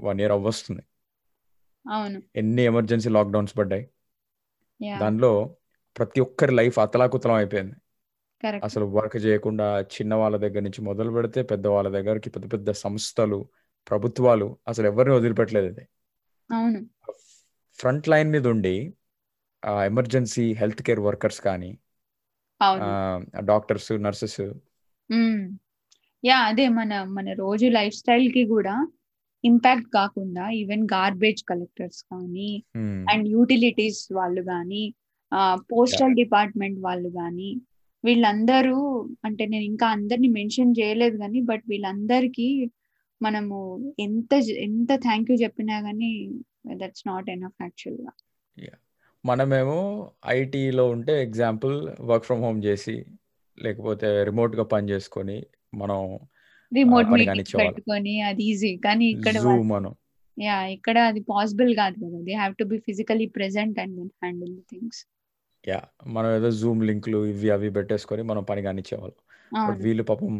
one 0.00 0.20
year 0.20 0.32
అవ్వస్తుంది. 0.32 0.82
అవును. 1.90 2.22
ఎన్ని 2.36 2.62
ఎమర్జెన్సీ 2.62 3.08
లాక్డౌన్స్ 3.08 3.58
పడ్డాయి? 3.58 3.88
దానిలో 4.98 5.56
ప్రతి 5.98 6.20
ఒక్కరి 6.20 6.52
లైఫ్ 6.52 6.78
అతలాకుతలం 6.78 7.34
అయిపోయింది. 7.34 7.74
కరెక్ట్. 8.42 8.64
అసలు 8.64 8.84
వర్క్ 8.96 9.16
చేయకుండా 9.16 9.66
చిన్న 9.94 10.14
వాళ్ళ 10.14 10.36
దగ్గర 10.36 10.60
నుంచి 10.60 10.80
మొదలు 10.80 11.10
పెడితే 11.10 11.42
పెద్ద 11.42 11.66
వాళ్ళ 11.66 11.88
దగ్గరికి 11.88 12.30
పెద్ద 12.30 12.46
పెద్ద 12.52 12.70
సంస్థలు 12.80 13.38
ప్రభుత్వాలు 13.86 14.58
అసలు 14.68 14.86
ఎవరిని 14.86 15.14
వదిలిపెట్టలేదు 15.14 15.82
అవును. 16.50 16.80
ఫ్రంట్ 17.78 18.08
లైన్ 18.08 18.30
మీద 18.30 18.46
ఉండి 18.46 18.76
ఎమర్జెన్సీ 19.86 20.52
హెల్త్ 20.52 20.82
కేర్ 20.82 21.00
వర్కర్స్ 21.00 21.40
కానీ 21.40 21.70
అవును. 22.60 22.86
డాక్టర్స్ 23.46 23.92
నర్సెస్ 24.00 24.40
యా 26.24 26.38
అదే 26.42 26.68
మన 26.68 27.02
మన 27.08 27.32
రోజు 27.32 27.66
లైఫ్ 27.66 27.94
స్టైల్కి 27.94 28.44
కూడా 28.44 28.74
ఇంపాక్ట్ 29.44 29.88
కాకుండా 29.88 30.50
ఈవెన్ 30.52 30.84
గార్బేజ్ 30.92 31.42
కలెక్టర్స్ 31.44 32.00
కానీ 32.02 32.50
అండ్ 33.08 33.26
యూటిలిటీస్ 33.28 34.00
వాళ్ళు 34.12 34.42
కానీ 34.42 34.82
పోస్టల్ 35.70 36.14
డిపార్ట్మెంట్ 36.14 36.78
వాళ్ళు 36.80 37.08
కానీ 37.08 37.50
వీళ్ళందరూ 38.04 38.78
అంటే 39.24 39.46
నేను 39.46 39.64
ఇంకా 39.64 39.86
అందరిని 39.88 40.28
మెన్షన్ 40.28 40.74
చేయలేదు 40.80 41.16
కానీ 41.16 41.40
బట్ 41.40 41.64
వీళ్ళందరికీ 41.68 42.48
మనము 43.20 43.56
ఎంత 43.98 44.32
ఎంత 44.58 44.90
థ్యాంక్ 44.96 45.30
యూ 45.30 45.36
చెప్పినా 45.36 45.80
కానీ 45.82 46.10
దట్స్ 46.74 47.06
నాట్ 47.06 47.30
ఎనఫ్ 47.30 47.62
యాక్చువల్గా 47.62 48.12
మనమేమో 49.24 49.78
ఐటీలో 50.26 50.84
ఉంటే 50.88 51.22
ఎగ్జాంపుల్ 51.22 51.74
వర్క్ 52.00 52.24
ఫ్రమ్ 52.24 52.42
హోమ్ 52.42 52.64
చేసి 52.64 52.94
లేకపోతే 53.58 54.24
రిమోట్గా 54.24 54.62
పని 54.62 54.90
చేసుకొని 54.90 55.38
మనం 55.74 56.00
రిమోట్. 56.72 57.08
పెట్టుకొని 57.56 58.20
అది 58.20 58.42
ఈజీ 58.42 58.76
కానీ 58.76 59.06
ఇక్కడ 59.06 59.36
మనం. 59.64 59.92
యా 60.36 60.66
ఇక్కడ 60.66 60.98
అది 60.98 61.20
పాసిబుల్ 61.20 61.70
కాదు 61.76 61.96
కదా. 62.04 62.18
They 62.22 62.32
have 62.32 62.54
to 62.54 62.64
be 62.64 62.78
physically 62.78 63.26
present 63.26 63.78
and 63.80 64.00
handle 64.22 64.56
things 64.70 65.00
ya 65.64 65.78
మనం 66.06 66.36
ఏదో 66.36 66.50
జూమ్ 66.50 66.82
లింకులు 66.84 67.26
ఇవి 67.26 67.50
అవి 67.50 67.70
పెట్టేసుకొని 67.70 68.22
మనం 68.22 68.42
పని 68.44 68.62
కానిచ్చేవాళ్ళం. 68.62 69.18
బట్ 69.68 69.78
వీళ్ళు 69.78 70.02
పాపం 70.02 70.34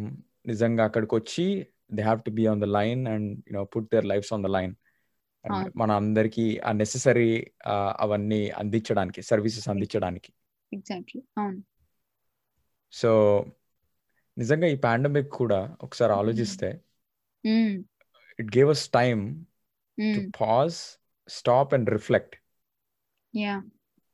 నిజంగా 0.46 0.84
అక్కడికి 0.84 1.14
వచ్చి 1.14 1.66
they 1.92 2.02
have 2.02 2.22
to 2.22 2.30
be 2.30 2.46
on 2.46 2.60
the 2.60 2.64
line 2.64 3.06
and 3.06 3.40
you know 3.48 3.64
put 3.64 3.88
their 3.94 4.06
lives 4.06 4.32
on 4.32 4.44
the 4.44 4.46
line. 4.46 4.74
మన 5.76 5.90
అందరికి 5.92 6.60
ఆ 6.60 6.72
నెససరీ 6.72 7.30
అవన్నీ 7.98 8.50
అందించడానికి 8.50 9.22
సర్వీసెస్ 9.22 9.68
అందించడానికి. 9.68 10.30
సో 12.92 13.10
నిజంగా 14.38 14.66
ఈ 14.66 14.76
పాండమిక్ 14.76 15.30
కూడా 15.30 15.76
ఒకసారి 15.80 16.12
Mm. 16.12 16.18
ఆలోచిస్తే 16.18 16.68
it 18.38 18.56
gave 18.56 18.70
us 18.70 18.90
time 18.90 19.22
to 19.98 20.20
pause 20.40 20.76
stop 21.28 21.74
and 21.74 21.90
reflect 21.90 22.36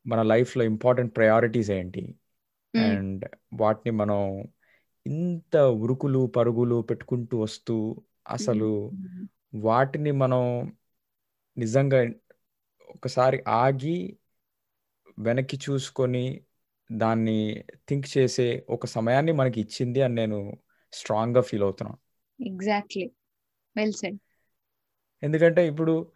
మన 0.07 0.23
లైఫ్లో 0.23 0.65
ఇంపార్టెంట్ 0.65 1.17
ప్రయారిటీస్ 1.17 1.71
ఏంటి? 1.71 2.15
అండ్ 2.77 3.25
వాటిని 3.55 3.91
మనం 3.91 4.45
ఇంత 5.07 5.57
ఉరుకులు 5.57 6.27
పరుగులు 6.27 6.83
పెట్టుకుంటూ 6.83 7.39
వస్తూ 7.39 8.03
అసలు 8.29 8.93
వాటిని 9.55 10.11
మనం 10.11 10.73
నిజంగా 11.59 12.11
ఒకసారి 12.91 13.45
ఆగి 13.49 14.19
వెనక్కి 15.19 15.57
చూసుకొని 15.57 16.41
దాన్ని 16.93 17.65
థింక్ 17.89 18.19
చేసే 18.19 18.67
ఒక 18.71 18.87
సమయాన్ని 18.87 19.33
మనకి 19.33 19.61
ఇచ్చింది 19.61 20.03
అని 20.03 20.15
నేను 20.15 20.59
స్ట్రాంగ్గా 20.93 21.41
ఫీల్ 21.41 21.63
అవుతున్నాను 21.63 21.99
ఎగ్జాక్ట్లీ. 22.47 23.11
Well 23.77 23.93
said. 23.93 24.19
ఎందుకంటే 25.23 25.67
ఇప్పుడు 25.67 26.13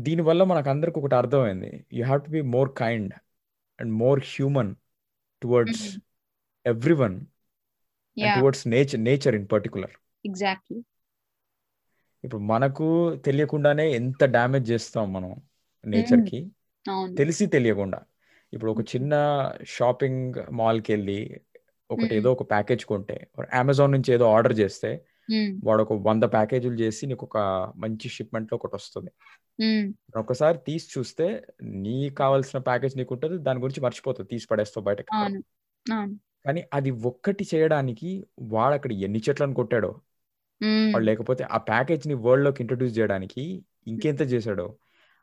దీనివల్ల 0.00 0.44
మనకు 0.44 0.70
అందరికి 0.70 0.98
ఒకటి 0.98 1.14
అర్థమైంది. 1.14 1.70
You 1.92 2.04
have 2.04 2.24
to 2.24 2.30
be 2.30 2.40
more 2.40 2.70
kind 2.78 3.12
and 3.78 3.92
more 3.92 4.20
human 4.26 4.72
towards 5.42 5.84
everyone 6.94 7.16
towards 8.16 8.68
nature 8.68 9.00
nature 9.02 9.34
in 9.34 9.46
particular 9.46 9.94
exactly 10.24 10.78
ఇప్పుడు 12.24 12.42
మనకు 12.42 12.86
తెలియకుండానే 13.16 13.90
ఎంత 13.92 14.24
డ్యామేజ్ 14.26 14.70
చేస్తాం 14.70 15.12
మనం 15.12 15.32
నేచర్కి 15.84 16.38
అవును. 16.86 17.12
తెలిసి 17.14 17.46
తెలియకుండా. 17.46 17.98
ఇప్పుడు 18.52 18.70
ఒక 18.70 18.80
చిన్న 18.94 19.14
షాపింగ్ 19.66 20.36
మాల్కి 20.50 20.92
వెళ్ళి 20.92 21.18
ఒకటి 21.90 22.04
మ్మ్. 22.04 22.14
ఏదో 22.14 22.32
ఒక 22.32 22.50
ప్యాకేజ్ 22.50 22.84
కొంటే 22.84 23.16
అమెజాన్ 23.52 23.92
నుంచి 23.92 24.12
ఏదో 24.12 24.34
ఆర్డర్ 24.34 24.58
చేస్తే 24.58 24.90
మ్మ్. 25.28 25.52
వాడు 25.64 25.82
ఒక 25.82 25.92
వంద 26.08 26.24
ప్యాకేజీలు 26.32 26.74
చేసి 26.74 27.06
నీకు 27.06 27.24
ఒక 27.24 27.38
మంచి 27.76 28.08
షిప్మెంట్లో 28.08 28.56
ఒకటి 28.56 28.74
వస్తుంది. 28.74 29.10
ఒకసారి 30.16 30.58
తీసి 30.66 30.88
చూస్తే 30.98 31.42
నీకు 31.62 32.14
కావాల్సిన 32.14 32.58
ప్యాకేజ్ 32.60 32.96
నీకు 32.96 33.14
ఉంటుంది 33.14 33.38
దాని 33.38 33.60
గురించి 33.60 33.80
మర్చిపోతుంది 33.80 34.28
తీసి 34.28 34.46
పడేస్తావు 34.50 34.84
బయటకి. 34.84 35.08
కానీ 36.46 36.64
అది 36.74 36.90
ఒక్కటి 36.90 37.46
చేయడానికి 37.54 38.26
వాడు 38.40 38.74
అక్కడ 38.74 38.92
ఎన్ని 38.92 39.22
చెట్లను 39.28 39.54
కొట్టాడో. 39.54 40.00
వాడు 40.94 41.04
లేకపోతే 41.04 41.44
ఆ 41.44 41.56
ప్యాకేజ్ని 41.58 42.14
వరల్డ్లోకి 42.14 42.62
ఇంట్రొడ్యూస్ 42.62 42.98
చేయడానికి 42.98 43.64
ఇంకెంత 43.86 44.22
చేశాడో. 44.22 44.66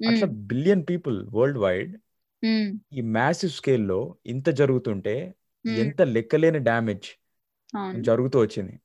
అట్లా. 0.10 0.28
Billion 0.32 0.84
people 0.90 1.28
worldwide. 1.58 1.98
ఈ 2.94 3.02
మ్యాసివ్ 3.02 3.52
స్కేల్లో 3.52 4.16
ఇంత 4.26 4.50
జరుగుతుంటే. 4.50 5.16
ఎంత 5.66 6.02
లెక్కలేని 6.02 6.60
డ్యామేజ్ 6.60 7.08
జరుగుతూ 8.02 8.40
వచ్చింది. 8.40 8.80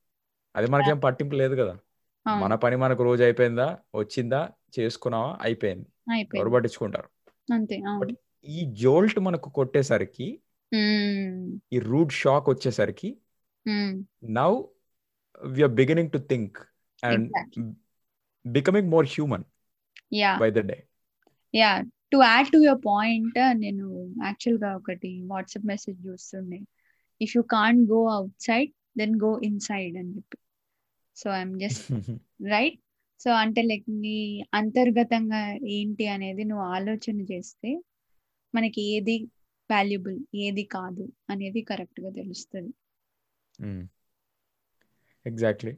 అది 0.55 0.67
మనకేం 0.71 0.99
పట్టింపు 0.99 1.35
లేదు 1.35 1.55
కదా. 1.55 1.77
మన 2.27 2.55
పని 2.55 2.75
మనకు 2.75 3.03
రోజు 3.03 3.23
అయిపోయిందా? 3.23 3.77
వచ్చిందా? 3.95 4.49
చేసుకున్నావా? 4.79 5.37
అయిపోయింది. 5.41 5.85
ఎవరు 6.37 6.49
పట్టించుకుంటారు? 6.49 7.09
అంతే 7.53 7.81
ఈ 8.45 8.65
జోల్ట్ 8.71 9.19
మనకు 9.19 9.49
కొట్టేసరికి. 9.49 10.39
ఈ 11.73 11.79
రూట్ 11.79 12.11
షాక్ 12.11 12.49
వచ్చేసరికి. 12.49 13.17
Now 14.23 14.61
we're 15.45 15.71
beginning 15.71 16.11
to 16.11 16.17
think 16.17 16.57
and. 17.03 17.31
Becoming 18.45 18.89
more 18.89 19.05
human 19.05 19.43
ya 20.13 20.37
by 20.37 20.51
the 20.51 20.53
day. 20.53 20.83
Ya 21.55 21.81
to 22.11 22.17
add 22.17 22.47
to 22.47 22.57
your 22.57 22.81
point 22.85 23.57
నేను 23.57 24.15
యాక్చువల్గా 24.25 24.75
ఒకటి 24.75 25.23
వాట్సాప్ 25.25 25.65
మెసేజ్ 25.65 26.07
చూస్తుండే. 26.07 26.59
If 27.21 27.37
you 27.37 27.43
can't 27.43 27.91
go 27.91 28.07
outside 28.41 28.71
then 28.97 29.19
go 29.23 29.41
inside 29.59 29.97
అని 29.97 30.15
చెప్పి. 30.15 30.37
So 31.19 31.27
I'm 31.29 31.55
just 31.59 31.85
right 32.53 32.77
so 33.19 33.29
అంటే 33.43 33.61
like 33.61 33.87
నీ 34.03 34.17
అంతర్గతంగా 34.53 35.41
ఏంటి 35.77 36.05
అనేది 36.07 36.43
నువ్వు 36.43 36.65
ఆలోచన 36.75 37.17
చేస్తే 37.31 37.71
మనకి 38.53 38.81
ఏది 38.95 39.15
వాల్యుబుల్ 39.69 40.17
ఏది 40.35 40.63
కాదు 40.75 41.03
అనేది 41.29 41.61
కరెక్ట్గా 41.61 42.09
తెలుస్తుంది. 42.09 42.71
ఎగ్జాక్ట్లీ 45.25 45.73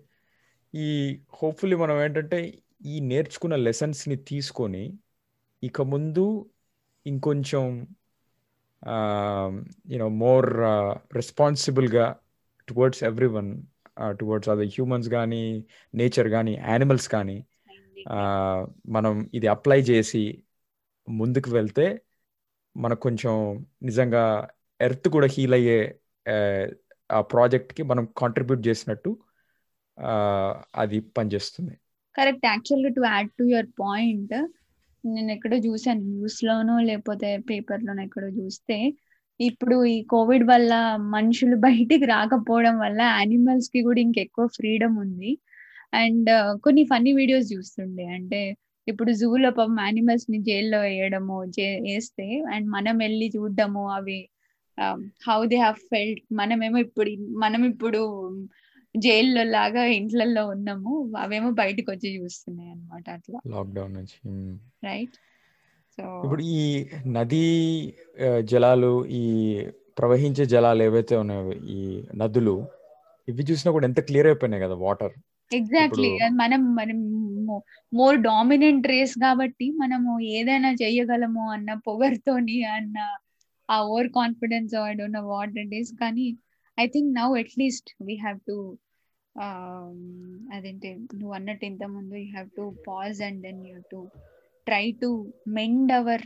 ఈ 0.74 0.88
హోప్ఫుల్లీ 1.33 1.75
మనం 1.75 1.95
ఏంటంటే 2.03 2.39
ఈ 2.86 2.95
నేర్చుకున్న 3.10 3.55
లెసన్స్ని 3.67 4.17
తీసుకొని 4.29 4.83
ఇక 5.63 5.81
ముందు 5.93 6.25
ఇంకొంచెం 7.05 7.63
you know 9.93 10.07
more 10.24 10.48
రెస్పాన్సిబుల్గా 11.15 12.05
towards 12.67 13.03
everyone 13.38 13.51
towards 14.19 14.50
other 14.50 14.65
humans 14.67 15.10
కానీ 15.10 15.41
నేచర్ 15.93 16.29
కానీ 16.29 16.53
యానిమల్స్ 16.67 17.07
కానీ 17.07 17.38
మనం 18.89 19.13
ఇది 19.33 19.48
అప్లై 19.48 19.79
చేసి 19.81 20.24
ముందుకు 21.07 21.50
వెళ్తే 21.51 21.86
మనకు 22.75 23.01
కొంచెం 23.01 23.33
నిజంగా 23.83 24.24
ఎర్త్ 24.79 25.07
కూడా 25.07 25.27
హీల్ 25.27 25.53
అయ్యే 25.53 25.79
ఆ 27.10 27.21
ప్రాజెక్ట్కి 27.31 27.83
మనం 27.83 28.07
కాంట్రిబ్యూట్ 28.17 28.67
చేసినట్టు 28.67 29.12
అది 30.75 31.00
పనిచేస్తుంది. 31.17 31.74
కరెక్ట్ 32.15 32.45
యాక్చువల్గా 32.45 32.89
to 32.89 33.01
add 33.05 33.29
to 33.31 33.43
your 33.43 33.69
point 33.79 34.33
నేను 35.03 35.31
ఎక్కడో 35.31 35.57
చూసాను 35.57 36.01
న్యూస్ 36.10 36.43
లోనో 36.43 36.79
లేకపోతే 36.79 37.38
పేపర్ 37.49 37.84
లోనో 37.84 38.01
ఎక్కడో 38.04 38.27
చూస్తే 38.39 38.77
ఇప్పుడు 39.41 39.86
ఈ 39.86 40.04
కోవిడ్ 40.04 40.43
వల్ల 40.43 40.73
మనుషులు 40.99 41.56
బయటికి 41.56 42.06
రాకపోవడం 42.06 42.80
వల్ల 42.80 43.01
యానిమల్స్కి 43.01 43.82
కూడా 43.82 44.01
ఇంకెక్కువ 44.01 44.47
ఫ్రీడమ్ 44.47 44.97
ఉంది. 44.97 45.32
అండ్ 45.93 46.30
కొన్ని 46.63 46.84
ఫన్నీ 46.84 47.12
వీడియోస్ 47.13 47.54
చూస్తుండే. 47.54 48.06
అంటే 48.06 48.58
ఇప్పుడు 48.88 49.12
జూలో 49.12 49.51
పాపం 49.51 49.77
యానిమల్స్ని 49.80 50.38
జైల్లో 50.38 50.80
వేయడము 50.82 51.38
వేస్తే 51.82 52.43
అండ్ 52.54 52.67
మనం 52.69 52.97
వెళ్ళి 52.97 53.32
చూడడము 53.38 53.89
అవి 53.89 54.19
హౌ 55.27 55.45
దే 55.45 55.56
హ్యావ్ 55.56 55.75
ఫెల్ట్ 55.75 56.21
మనమేమో 56.34 56.77
ఇప్పుడు 56.77 57.10
మనం 57.39 57.65
ఇప్పుడు 57.65 58.01
జైల్లో 58.97 59.43
లాగా 59.43 59.84
ఇంట్లలో 59.84 60.47
ఉన్నాము. 60.47 61.13
అవేమో 61.17 61.51
బయటకు 61.51 61.91
వచ్చి 61.91 62.10
చూస్తున్నాయి 62.17 62.69
అనమాట 62.71 63.10
అట్లా. 63.10 63.39
లాక్డౌన్ 63.47 63.93
నుంచి. 63.93 64.17
రైట్ 64.84 65.13
సో 65.13 65.31
ఇప్పుడు 65.97 66.43
ఈ 66.58 66.62
నదీ 67.17 67.45
జలాలు 68.51 68.91
ఈ 69.19 69.23
ప్రవహించే 69.99 70.43
జలాలు 70.54 70.82
ఏవైతే 70.88 71.15
ఉన్నాయో 71.23 71.43
ఈ 71.75 71.80
నదులు 72.21 72.56
ఇవి 73.27 73.43
చూసినా 73.49 73.71
కూడా 73.75 73.88
ఎంత 73.89 73.99
క్లియర్ 74.08 74.27
అయిపోయినాయి 74.30 74.63
కదా 74.65 74.75
వాటర్. 74.86 75.13
ఎగ్జాక్ట్లీ. 75.51 76.10
మనం 76.41 76.62
మనం 76.80 76.99
మోర్ 77.91 78.17
డామినెంట్ 78.27 78.86
రేస్ 78.93 79.15
కాబట్టి 79.25 79.65
మనము 79.82 80.12
ఏదైనా 80.38 80.69
చెయ్యగలము 80.82 81.43
అన్న 81.56 81.73
పొగర్తోని 81.88 82.58
అన్న 82.75 82.97
ఆ 83.69 83.77
over 83.89 84.10
confidence 84.19 84.73
I 84.84 84.93
don't 84.99 85.17
know 85.19 85.23
what 85.34 85.58
it 85.63 85.75
is. 85.80 85.91
కానీ 86.04 86.25
I 86.77 86.88
think 86.93 87.10
now 87.19 87.27
at least 87.43 87.89
we 88.10 88.15
have 88.25 88.39
to 88.49 88.58
అదేంటి 90.56 90.89
నువ్వు 91.19 91.34
అన్నట్టు 91.38 91.65
ఇంత 91.71 91.84
ముందు 91.95 92.15
you 92.21 92.27
have 92.34 92.49
to 92.60 92.65
pause 92.88 93.19
and 93.27 93.39
then 93.47 93.62
you 93.71 93.77
to 93.93 93.99
try 94.67 94.86
to 95.04 95.10
mend 95.60 95.91
our 96.00 96.26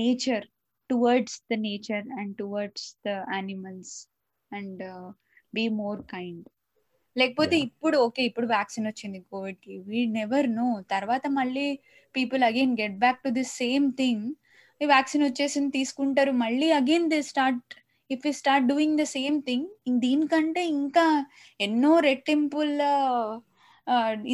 nature 0.00 0.46
towards 0.90 1.36
the 1.50 1.58
nature 1.68 2.06
and 2.20 2.32
towards 2.40 2.88
the 3.06 3.10
animals 3.36 3.94
and 4.50 4.82
be 5.54 5.64
more 5.82 6.00
kind 6.14 6.46
లేకపోతే 7.16 7.56
ఇప్పుడు 7.66 7.96
okay 8.06 8.22
ఇప్పుడు 8.28 8.46
vaccine 8.46 8.86
వచ్చింది 8.88 9.18
కోవిడ్కి. 9.32 9.74
We 9.88 10.00
never 10.18 10.48
know 10.58 10.66
తర్వాత 10.94 11.24
మళ్ళీ 11.38 11.66
people 12.14 12.42
again 12.48 12.74
get 12.80 12.96
back 13.04 13.20
to 13.24 13.30
this 13.38 13.52
same 13.62 13.86
thing 14.00 14.26
ఈ 14.80 14.86
vaccine 14.92 15.24
వచ్చేసింది 15.28 15.70
తీసుకుంటారు. 15.78 16.32
మళ్ళీ 16.44 16.68
again 16.80 17.06
they 17.12 17.18
start 17.32 17.74
if 18.10 18.24
you 18.26 18.32
start 18.40 18.66
doing 18.72 18.98
the 19.00 19.04
same 19.16 19.36
thing 19.48 19.66
దీనికంటే 20.06 20.62
ఇంకా 20.76 21.06
ఎన్నో 21.60 21.92
రెట్టింపుల 22.08 22.80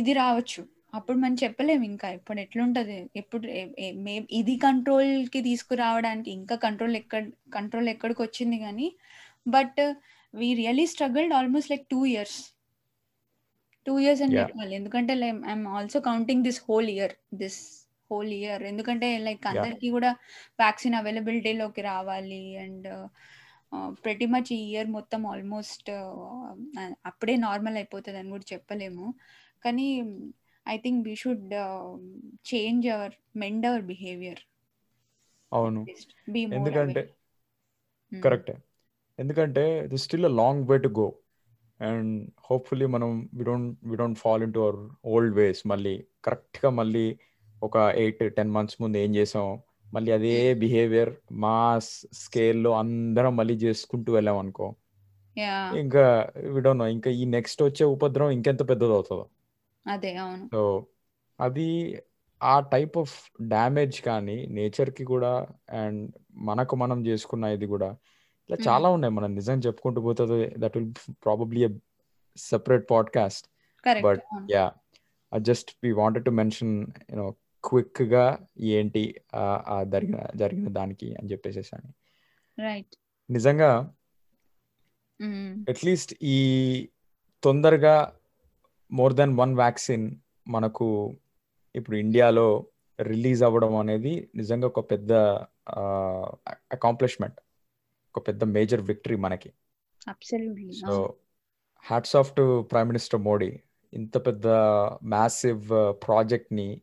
ఇది 0.01 0.13
రావచ్చు. 0.23 0.63
అప్పుడు 0.99 1.17
మనం 1.23 1.37
చెప్పలేము 1.43 1.85
ఇంకా 1.91 2.09
ఇప్పుడు 2.19 2.39
ఎట్లుంటది. 2.45 2.99
ఎప్పుడు 3.21 3.47
ఇది 4.41 4.55
కంట్రోల్కి 4.67 5.41
తీసుకురావడానికి 5.49 6.31
ఇంకా 6.41 6.57
కంట్రోల్ 6.67 6.97
ఎక్కడ 7.03 7.23
కంట్రోల్ 7.57 7.89
ఎక్కడికి 7.95 8.21
వచ్చింది 8.27 8.59
కానీ 8.67 8.89
but 9.57 9.81
we 10.35 10.49
really 10.61 10.87
struggled 10.93 11.35
almost 11.39 11.73
like 11.73 11.87
two 11.95 12.01
years 12.13 12.39
two 13.87 13.95
years 14.05 14.23
అని 14.25 14.37
చెప్పాలి 14.41 14.73
ఎందుకంటే 14.81 15.13
like 15.23 15.41
I'm 15.51 15.67
also 15.79 15.99
counting 16.09 16.45
this 16.49 16.61
whole 16.69 16.89
year 16.95 17.15
this 17.43 17.61
whole 18.11 18.33
year 18.39 18.63
ఎందుకంటే 18.71 19.09
లైక్ 19.27 19.45
అందరికి 19.53 19.89
కూడా 19.97 20.11
వ్యాక్సిన్ 20.63 20.97
అవైలబిలిటీలోకి 21.01 21.83
రావాలి 21.93 22.43
అండ్ 22.65 22.89
ప్రతి 24.05 24.27
మచ్ 24.35 24.51
ఈ 24.57 24.61
ఇయర్ 24.71 24.89
మొత్తం 24.97 25.23
ఆల్మోస్ట్ 25.33 25.89
అప్పుడే 27.11 27.35
నార్మల్ 27.47 27.77
అయిపోతుంది 27.81 28.19
అని 28.21 28.31
కూడా 28.35 28.47
చెప్పలేము. 28.53 29.07
కానీ 29.65 29.87
I 30.67 30.77
think 30.79 31.01
we 31.07 31.15
should 31.17 31.45
change 32.49 32.87
our 32.91 33.15
mend 33.37 33.67
our 33.67 33.85
behaviour 33.91 34.43
అవును. 35.53 35.83
ఎందుకంటే 36.53 37.03
కరెక్ట్. 38.13 38.53
ఎందుకంటే 39.19 39.63
ఇది 39.87 39.99
still 40.05 40.27
a 40.27 40.35
long 40.39 40.65
way 40.71 40.77
to 40.79 40.91
go 40.99 41.07
and 41.81 42.13
hopefully 42.47 42.87
మనం 42.87 43.11
we 43.39 43.45
don't 43.45 43.71
we 43.85 43.97
don't 43.97 44.19
fall 44.19 44.43
into 44.55 44.61
our 44.61 44.79
old 45.13 45.35
ways 45.37 45.61
మళ్ళీ 45.73 45.95
కరెక్ట్గా 46.27 46.71
మళ్ళీ 46.79 47.07
ఒక 47.63 47.75
ఎయిట్ 48.01 48.23
టెన్ 48.37 48.53
మంత్స్ 48.53 48.79
ముందు 48.83 48.97
ఏం 48.99 49.11
చేసాం? 49.17 49.47
మళ్ళీ 49.93 50.11
అదే 50.13 50.33
బిహేవియర్ 50.63 51.13
మా 51.43 51.55
స్కేల్లో 52.23 52.71
అందరం 52.81 53.33
మళ్ళీ 53.37 53.55
చేసుకుంటూ 53.65 54.11
వెళ్ళాం 54.17 54.39
అనుకో. 54.43 54.67
ఇంకా 55.81 56.03
విడోనో 56.55 56.85
ఇంకా 56.97 57.11
ఈ 57.19 57.25
నెక్స్ట్ 57.35 57.61
వచ్చే 57.67 57.85
ఉపద్రవం 57.95 58.33
ఇంకెంత 58.37 58.63
పెద్దది 58.71 58.95
అవుతుందో 58.95 59.25
అదే 59.89 60.17
అవును. 60.17 60.49
సో 60.53 60.87
అది 61.41 62.03
ఆ 62.43 62.61
టైప్ 62.61 62.99
ఆఫ్ 62.99 63.31
డ్యామేజ్ 63.43 64.03
కానీ 64.03 64.47
నేచర్కి 64.47 65.05
కూడా 65.05 65.47
అండ్ 65.71 66.13
మనకు 66.33 66.77
మనం 66.77 67.07
చేసుకున్న 67.07 67.45
ఇది 67.45 67.67
కూడా 67.67 67.97
ఇలా 68.51 68.59
చాలా 68.69 68.89
ఉన్నాయి. 68.89 69.15
మనం 69.15 69.35
నిజం 69.35 69.59
చెప్పుకుంటూ 69.59 70.01
పోతుంది 70.01 70.55
that 70.59 70.79
will 70.79 70.93
probably 71.25 71.79
separate 72.37 72.91
podcast 72.91 73.47
but 74.03 74.23
ya 74.51 74.73
just 75.39 75.71
we 75.85 75.93
wanted 75.93 76.25
to 76.25 76.31
mention 76.31 76.87
you know 77.11 77.35
క్విక్గా 77.65 78.39
ఏంటి 78.59 79.21
జరిగిన 79.89 80.27
జరిగిన 80.37 80.69
దానికి 80.69 81.15
అని 81.15 81.31
చెప్పేసి 81.33 81.77
అని 81.77 81.91
రైట్ 82.63 82.95
నిజంగా 83.31 83.93
అట్లీస్ట్ 85.69 86.15
ఈ 86.23 86.39
తొందరగా 87.43 88.13
మోర్ 88.93 89.15
దెన్ 89.15 89.37
వన్ 89.39 89.55
వ్యాక్సిన్ 89.55 90.17
మనకు 90.49 91.17
ఇప్పుడు 91.75 91.97
ఇండియాలో 91.97 92.67
రిలీజ్ 93.01 93.43
అవ్వడం 93.43 93.77
అనేది 93.77 94.31
నిజంగా 94.35 94.67
ఒక 94.67 94.91
పెద్ద 94.91 95.13
అకాంప్లిష్మెంట్ 96.73 97.41
ఒక 98.15 98.29
పెద్ద 98.29 98.45
మేజర్ 98.45 98.81
విక్టరీ 98.81 99.17
మనకి. 99.17 99.53
So 100.81 101.15
hats 101.85 102.17
off 102.17 102.33
to 102.33 102.63
prime 102.63 102.89
minister 102.89 103.21
Modi 103.21 103.61
ఇంత 103.93 104.27
పెద్ద 104.27 104.47
మ్యాసివ్ 105.05 105.69
ప్రాజెక్ట్ని 106.07 106.83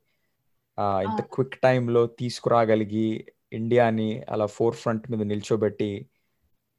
ఇంత 0.80 1.22
క్విక్ 1.22 1.62
టైంలో 1.62 2.08
తీసుకురాగలిగి 2.08 3.34
ఇండియాని 3.54 4.24
అలా 4.30 4.46
ఫోర్ 4.46 4.76
ఫ్రంట్ 4.76 5.12
మీద 5.12 5.22
నిల్చోబెట్టి 5.22 6.08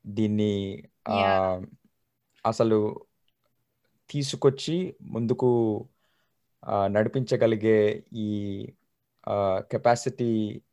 దీన్ని. 0.06 0.84
అసలు 2.46 3.00
తీసుకొచ్చి 4.14 4.76
ముందుకు 5.06 5.50
నడిపించగలిగే 6.90 7.78
ఈ 8.16 8.28
కెపాసిటీ 9.70 10.30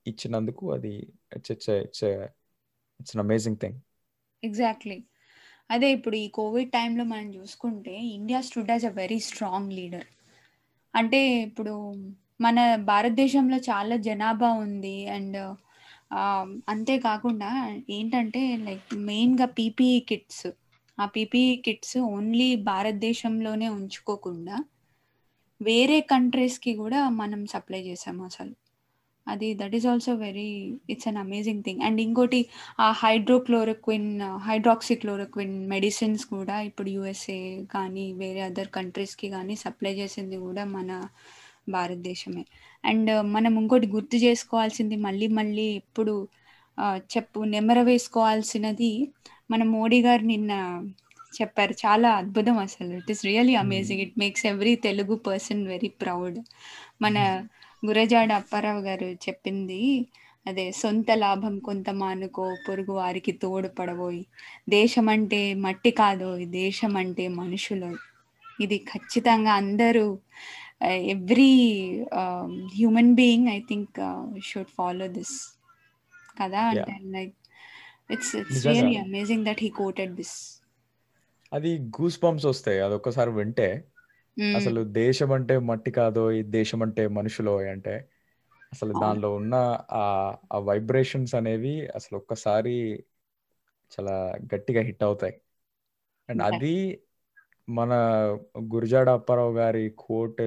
ఇచ్చినందుకు 0.08 0.64
అది 0.72 0.94
it's 1.38 1.52
it's 1.52 1.72
it's 1.78 2.06
it's 3.00 3.16
amazing 3.18 3.60
thing 3.62 3.80
exactly 4.44 4.98
అదే 5.70 5.90
ఇప్పుడు 5.92 6.16
ఈ 6.16 6.28
కోవిడ్ 6.30 6.72
టైంలో 6.72 7.04
మనం 7.04 7.28
చూసుకుంటే 7.32 7.96
India 8.16 8.40
stood 8.42 8.72
as 8.72 8.86
a 8.86 8.94
very 8.94 9.20
strong 9.20 9.72
leader 9.74 10.08
అంటే 10.94 11.20
ఇప్పుడు 11.44 11.74
మన 12.42 12.60
భారతదేశంలో 12.86 13.58
చాలా 13.70 13.96
జనాభా 14.08 14.50
ఉంది 14.64 14.98
అండ్ 15.10 15.38
అంతేకాకుండా 16.68 17.52
ఏంటంటే 17.90 18.42
లైక్ 18.66 18.90
మెయిన్గా 19.06 19.48
పీపీఈ 19.58 20.00
కిట్స్ 20.10 20.46
ఆ 20.98 21.06
పీపీఈ 21.16 21.56
కిట్స్ 21.66 21.98
ఓన్లీ 22.10 22.50
భారతదేశంలోనే 22.66 23.68
ఉంచుకోకుండా 23.70 24.58
వేరే 25.62 25.98
కంట్రీస్కి 26.12 26.74
కూడా 26.76 27.00
మనం 27.20 27.42
సప్లై 27.46 27.82
చేసాము 27.82 28.22
అసలు. 28.24 28.54
అది 29.28 29.48
that 29.56 29.76
is 29.76 29.86
also 29.86 30.14
very 30.18 30.48
it's 30.90 31.08
an 31.08 31.18
amazing 31.18 31.64
thing 31.64 31.82
and 31.82 32.00
ఇంకోటి 32.02 32.40
ఆ 32.80 32.88
హైడ్రోక్లోరోక్విన్ 33.02 34.08
హైడ్రాక్సిక్లోరోక్విన్ 34.48 35.56
మెడిసిన్స్ 35.68 36.26
కూడా 36.28 36.56
ఇప్పుడు 36.62 36.90
యుఎస్ఏ 36.90 37.40
కానీ 37.74 38.14
వేరే 38.14 38.42
అదర్ 38.42 38.70
కంట్రీస్కి 38.70 39.30
కానీ 39.30 39.56
సప్లై 39.56 39.94
చేసింది 39.94 40.38
కూడా 40.38 40.66
మన 40.76 40.90
భారతదేశమే. 41.70 42.44
అండ్ 42.84 43.12
మనం 43.34 43.54
ఇంకోటి 43.60 43.88
గుర్తు 43.88 44.18
చేసుకోవాల్సింది 44.18 44.96
మళ్ళీ 45.00 45.28
మళ్ళీ 45.40 45.66
ఎప్పుడు 45.82 46.14
చెప్పు 47.14 47.40
నెమర 47.54 47.80
వేసుకోవాల్సినది 47.82 48.92
మన 49.52 49.64
మోడీ 49.76 50.00
గారు 50.02 50.24
నిన్న 50.24 50.52
చెప్పారు. 51.38 51.74
చాలా 51.86 52.10
అద్భుతం 52.12 52.58
అసలు. 52.58 52.92
It 53.00 53.12
is 53.12 53.22
really 53.26 53.56
amazing 53.56 54.02
it 54.02 54.18
makes 54.20 54.46
every 54.46 54.74
Telugu 54.88 55.16
person 55.28 55.62
very 55.68 55.90
proud 56.02 56.40
మన 57.02 57.18
గురజాడ 57.86 58.32
అప్పారావు 58.32 58.82
గారు 58.82 59.08
చెప్పింది 59.28 59.82
అదే 60.46 60.66
సొంత 60.72 61.12
లాభం 61.16 61.56
కొంత 61.60 61.90
మానుకో 62.02 62.46
పొరుగు 62.68 62.94
వారికి 62.94 63.32
తోడుపడబోయి 63.32 64.24
దేశం 64.70 65.08
అంటే 65.10 65.42
మట్టి 65.66 65.92
కాదు 65.92 66.30
దేశం 66.46 66.94
అంటే 66.98 67.26
మనుషులు. 67.42 67.92
ఇది 68.62 68.78
ఖచ్చితంగా 68.92 69.54
అందరూ 69.54 70.06
every 71.16 71.52
human 72.76 73.14
being 73.16 73.50
I 73.50 73.60
think 73.70 74.00
should 74.44 74.72
follow 74.78 75.08
this 75.08 75.36
కదా. 76.42 76.62
అంటే 76.72 76.94
లైక్ 77.10 77.36
ఇట్స్ 78.12 78.36
ఇట్స్ 78.36 78.52
నిజంగా. 78.52 78.74
Really 78.74 78.96
amazing 78.98 79.46
that 79.46 79.62
he 79.62 79.70
quoted 79.70 80.16
this 80.16 80.38
అది 81.52 81.80
గూస్ 81.96 82.20
బంప్స్ 82.24 82.46
వస్తాయి 82.46 82.80
అది 82.80 82.94
ఒక్కసారి 82.94 83.32
వింటే 83.32 83.68
అసలు 84.56 84.82
దేశం 84.94 85.32
అంటే 85.32 85.58
మట్టి 85.60 85.92
కాదో 85.92 86.32
ఈ 86.32 86.44
దేశం 86.50 86.82
అంటే 86.82 87.08
మనుషులో 87.08 87.54
అంటే 87.70 87.94
అసలు. 88.74 88.94
దానిలో 88.94 89.36
ఉన్న 89.36 89.56
ఆ 90.52 90.58
వైబ్రేషన్స్ 90.60 91.36
అనేవి 91.36 91.88
అసలు 91.96 92.18
ఒక్కసారి 92.18 92.76
చాలా 93.92 94.16
గట్టిగా 94.56 94.82
హిట్ 94.82 95.04
అవుతాయి 95.04 95.36
అండ్. 96.30 96.44
అది 96.50 96.76
మన 97.70 97.92
గురజాడ 98.74 99.10
అప్పారావు 99.10 99.54
గారి 99.54 99.84
కోట్ 99.98 100.42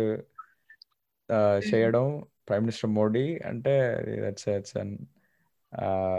చేయడం 1.69 2.07
ప్రైమ్ 2.49 2.63
మినిస్టర్ 2.63 2.91
మోడీ 2.91 3.27
అంటే 3.47 3.75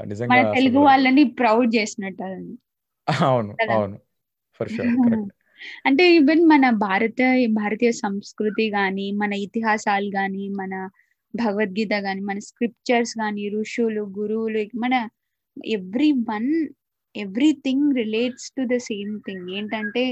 నిజంగా 0.09 0.41
తెలుగు 0.55 0.79
వాళ్ళని 0.87 1.23
ప్రౌడ్ 1.39 1.69
చేసినట్టు. 1.75 2.23
అవును? 2.27 2.53
అవును 3.67 3.97
ఫర్ 4.59 4.71
షూర్ 4.71 4.91
కరెక్ట్ 4.97 5.31
అంటే 5.87 6.03
ఈవెన్ 6.15 6.43
మన 6.51 6.65
భారత 6.81 7.19
భారతీయ 7.57 7.91
సంస్కృతి 8.01 8.65
గాని 8.75 9.05
మన 9.21 9.31
ఇతిహాసాలు 9.45 10.09
గాని 10.15 10.43
మన 10.59 10.73
భగవద్గీత 11.33 11.93
గాని 12.05 12.21
మన 12.21 12.39
స్క్రిప్చర్స్ 12.49 13.13
గాని 13.17 13.43
ఋషులు 13.55 14.03
గురువులు 14.17 14.63
మన 14.75 14.95
everyone 16.29 16.49
everything 17.15 17.87
relates 17.99 18.47
to 18.55 18.63
the 18.67 18.77
same 18.87 19.13
thing 19.25 19.49
ఏంటంటే 19.57 20.03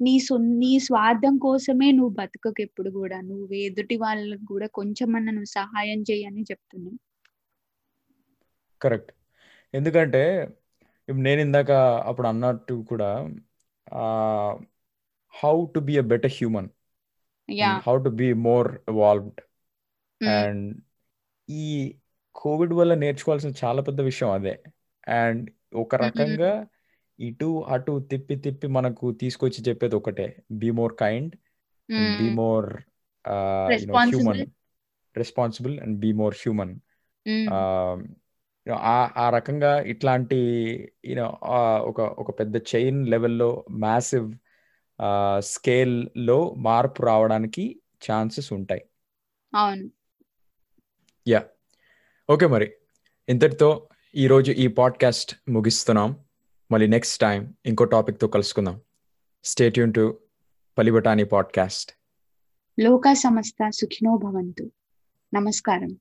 నీ 0.00 0.14
సొ 0.24 0.34
నీ 0.54 0.72
స్వార్థం 0.86 1.34
కోసమే 1.44 1.88
నువ్వు 1.92 2.12
బతుకకు 2.18 2.60
ఎప్పుడు 2.66 2.90
కూడా 2.96 3.18
నువ్వు 3.28 3.54
ఎదుటి 3.66 3.96
వాళ్ళకు 4.02 4.44
కూడా 4.52 4.68
కొంచెమన్నా 4.78 5.32
నువ్వు 5.32 5.50
సహాయం 5.58 6.00
చేయని 6.08 6.44
చెప్తున్నావు 6.50 6.98
కరెక్ట్. 8.82 9.12
ఎందుకంటే 9.74 10.22
ఇప్పుడు 11.08 11.24
నేను 11.28 11.40
ఇందాక 11.40 11.70
అప్పుడు 12.08 12.28
అన్నట్టు 12.28 12.74
కూడా 12.88 13.10
how 15.34 15.54
to 15.74 15.80
be 15.80 15.94
a 15.98 16.04
better 16.12 16.32
human 16.34 16.68
how 17.86 17.94
to 18.04 18.10
be 18.20 18.28
more 18.46 18.68
evolved 18.88 19.40
and 20.20 20.66
ఈ 21.48 21.64
కోవిడ్ 22.34 22.72
వల్ల 22.72 22.94
నేర్చుకోవాల్సిన 22.94 23.52
చాలా 23.64 23.80
పెద్ద 23.82 24.00
విషయం 24.00 24.30
అదే. 24.30 24.54
అండ్ 25.08 25.44
ఒక 25.74 25.94
రకంగా 25.96 26.52
ఇటు 27.18 27.48
అటు 27.68 27.92
తిప్పి 28.10 28.36
తిప్పి 28.36 28.66
మనకు 28.66 29.06
తీసుకొచ్చి 29.12 29.60
చెప్పేది 29.68 29.96
ఒకటే. 29.96 30.26
Be 30.52 30.70
more 30.70 30.94
kind 30.98 31.32
be 32.18 32.28
more. 32.34 32.68
Human 34.08 34.42
responsible 35.14 35.74
and 35.80 35.96
be 35.98 36.12
more 36.12 36.34
human 36.34 36.74
ఆ 38.70 39.30
రకంగా 39.30 39.80
ఇట్లాంటి 39.80 40.36
యూనో 41.04 41.38
ఒక 41.82 42.00
ఒక 42.00 42.38
పెద్ద 42.38 42.56
చైన్ 42.56 43.08
లెవెల్లో 43.08 43.64
మ్యాసివ్ 43.70 44.34
స్కేల్లో 45.38 46.54
మార్పు 46.54 47.02
రావడానికి 47.02 47.80
ఛాన్సెస్ 48.10 48.52
ఉంటాయి. 48.52 48.84
అవును. 49.56 49.90
యా 51.28 51.44
ఓకే 52.30 52.46
మరి. 52.46 52.72
ఇంతటితో 53.28 53.88
ఈరోజు 54.16 54.52
ఈ 54.52 54.66
పాడ్కాస్ట్ 54.66 55.50
ముగిస్తున్నాం. 55.50 56.16
మళ్ళీ 56.72 56.86
నెక్స్ట్ 56.86 57.20
టైం 57.20 57.54
ఇంకో 57.66 57.84
టాపిక్తో 57.84 58.26
కలుసుకుందాం. 58.28 58.80
స్టేట్యూన్ 59.44 59.94
టు 59.94 60.18
పలిబటాని 60.78 61.24
పాడ్కాస్ట్ 61.24 61.92
లోక 62.80 63.12
సమస్త 63.12 63.70
సుఖినో 63.70 64.16
భవంతు. 64.16 64.70
నమస్కారం. 65.34 65.98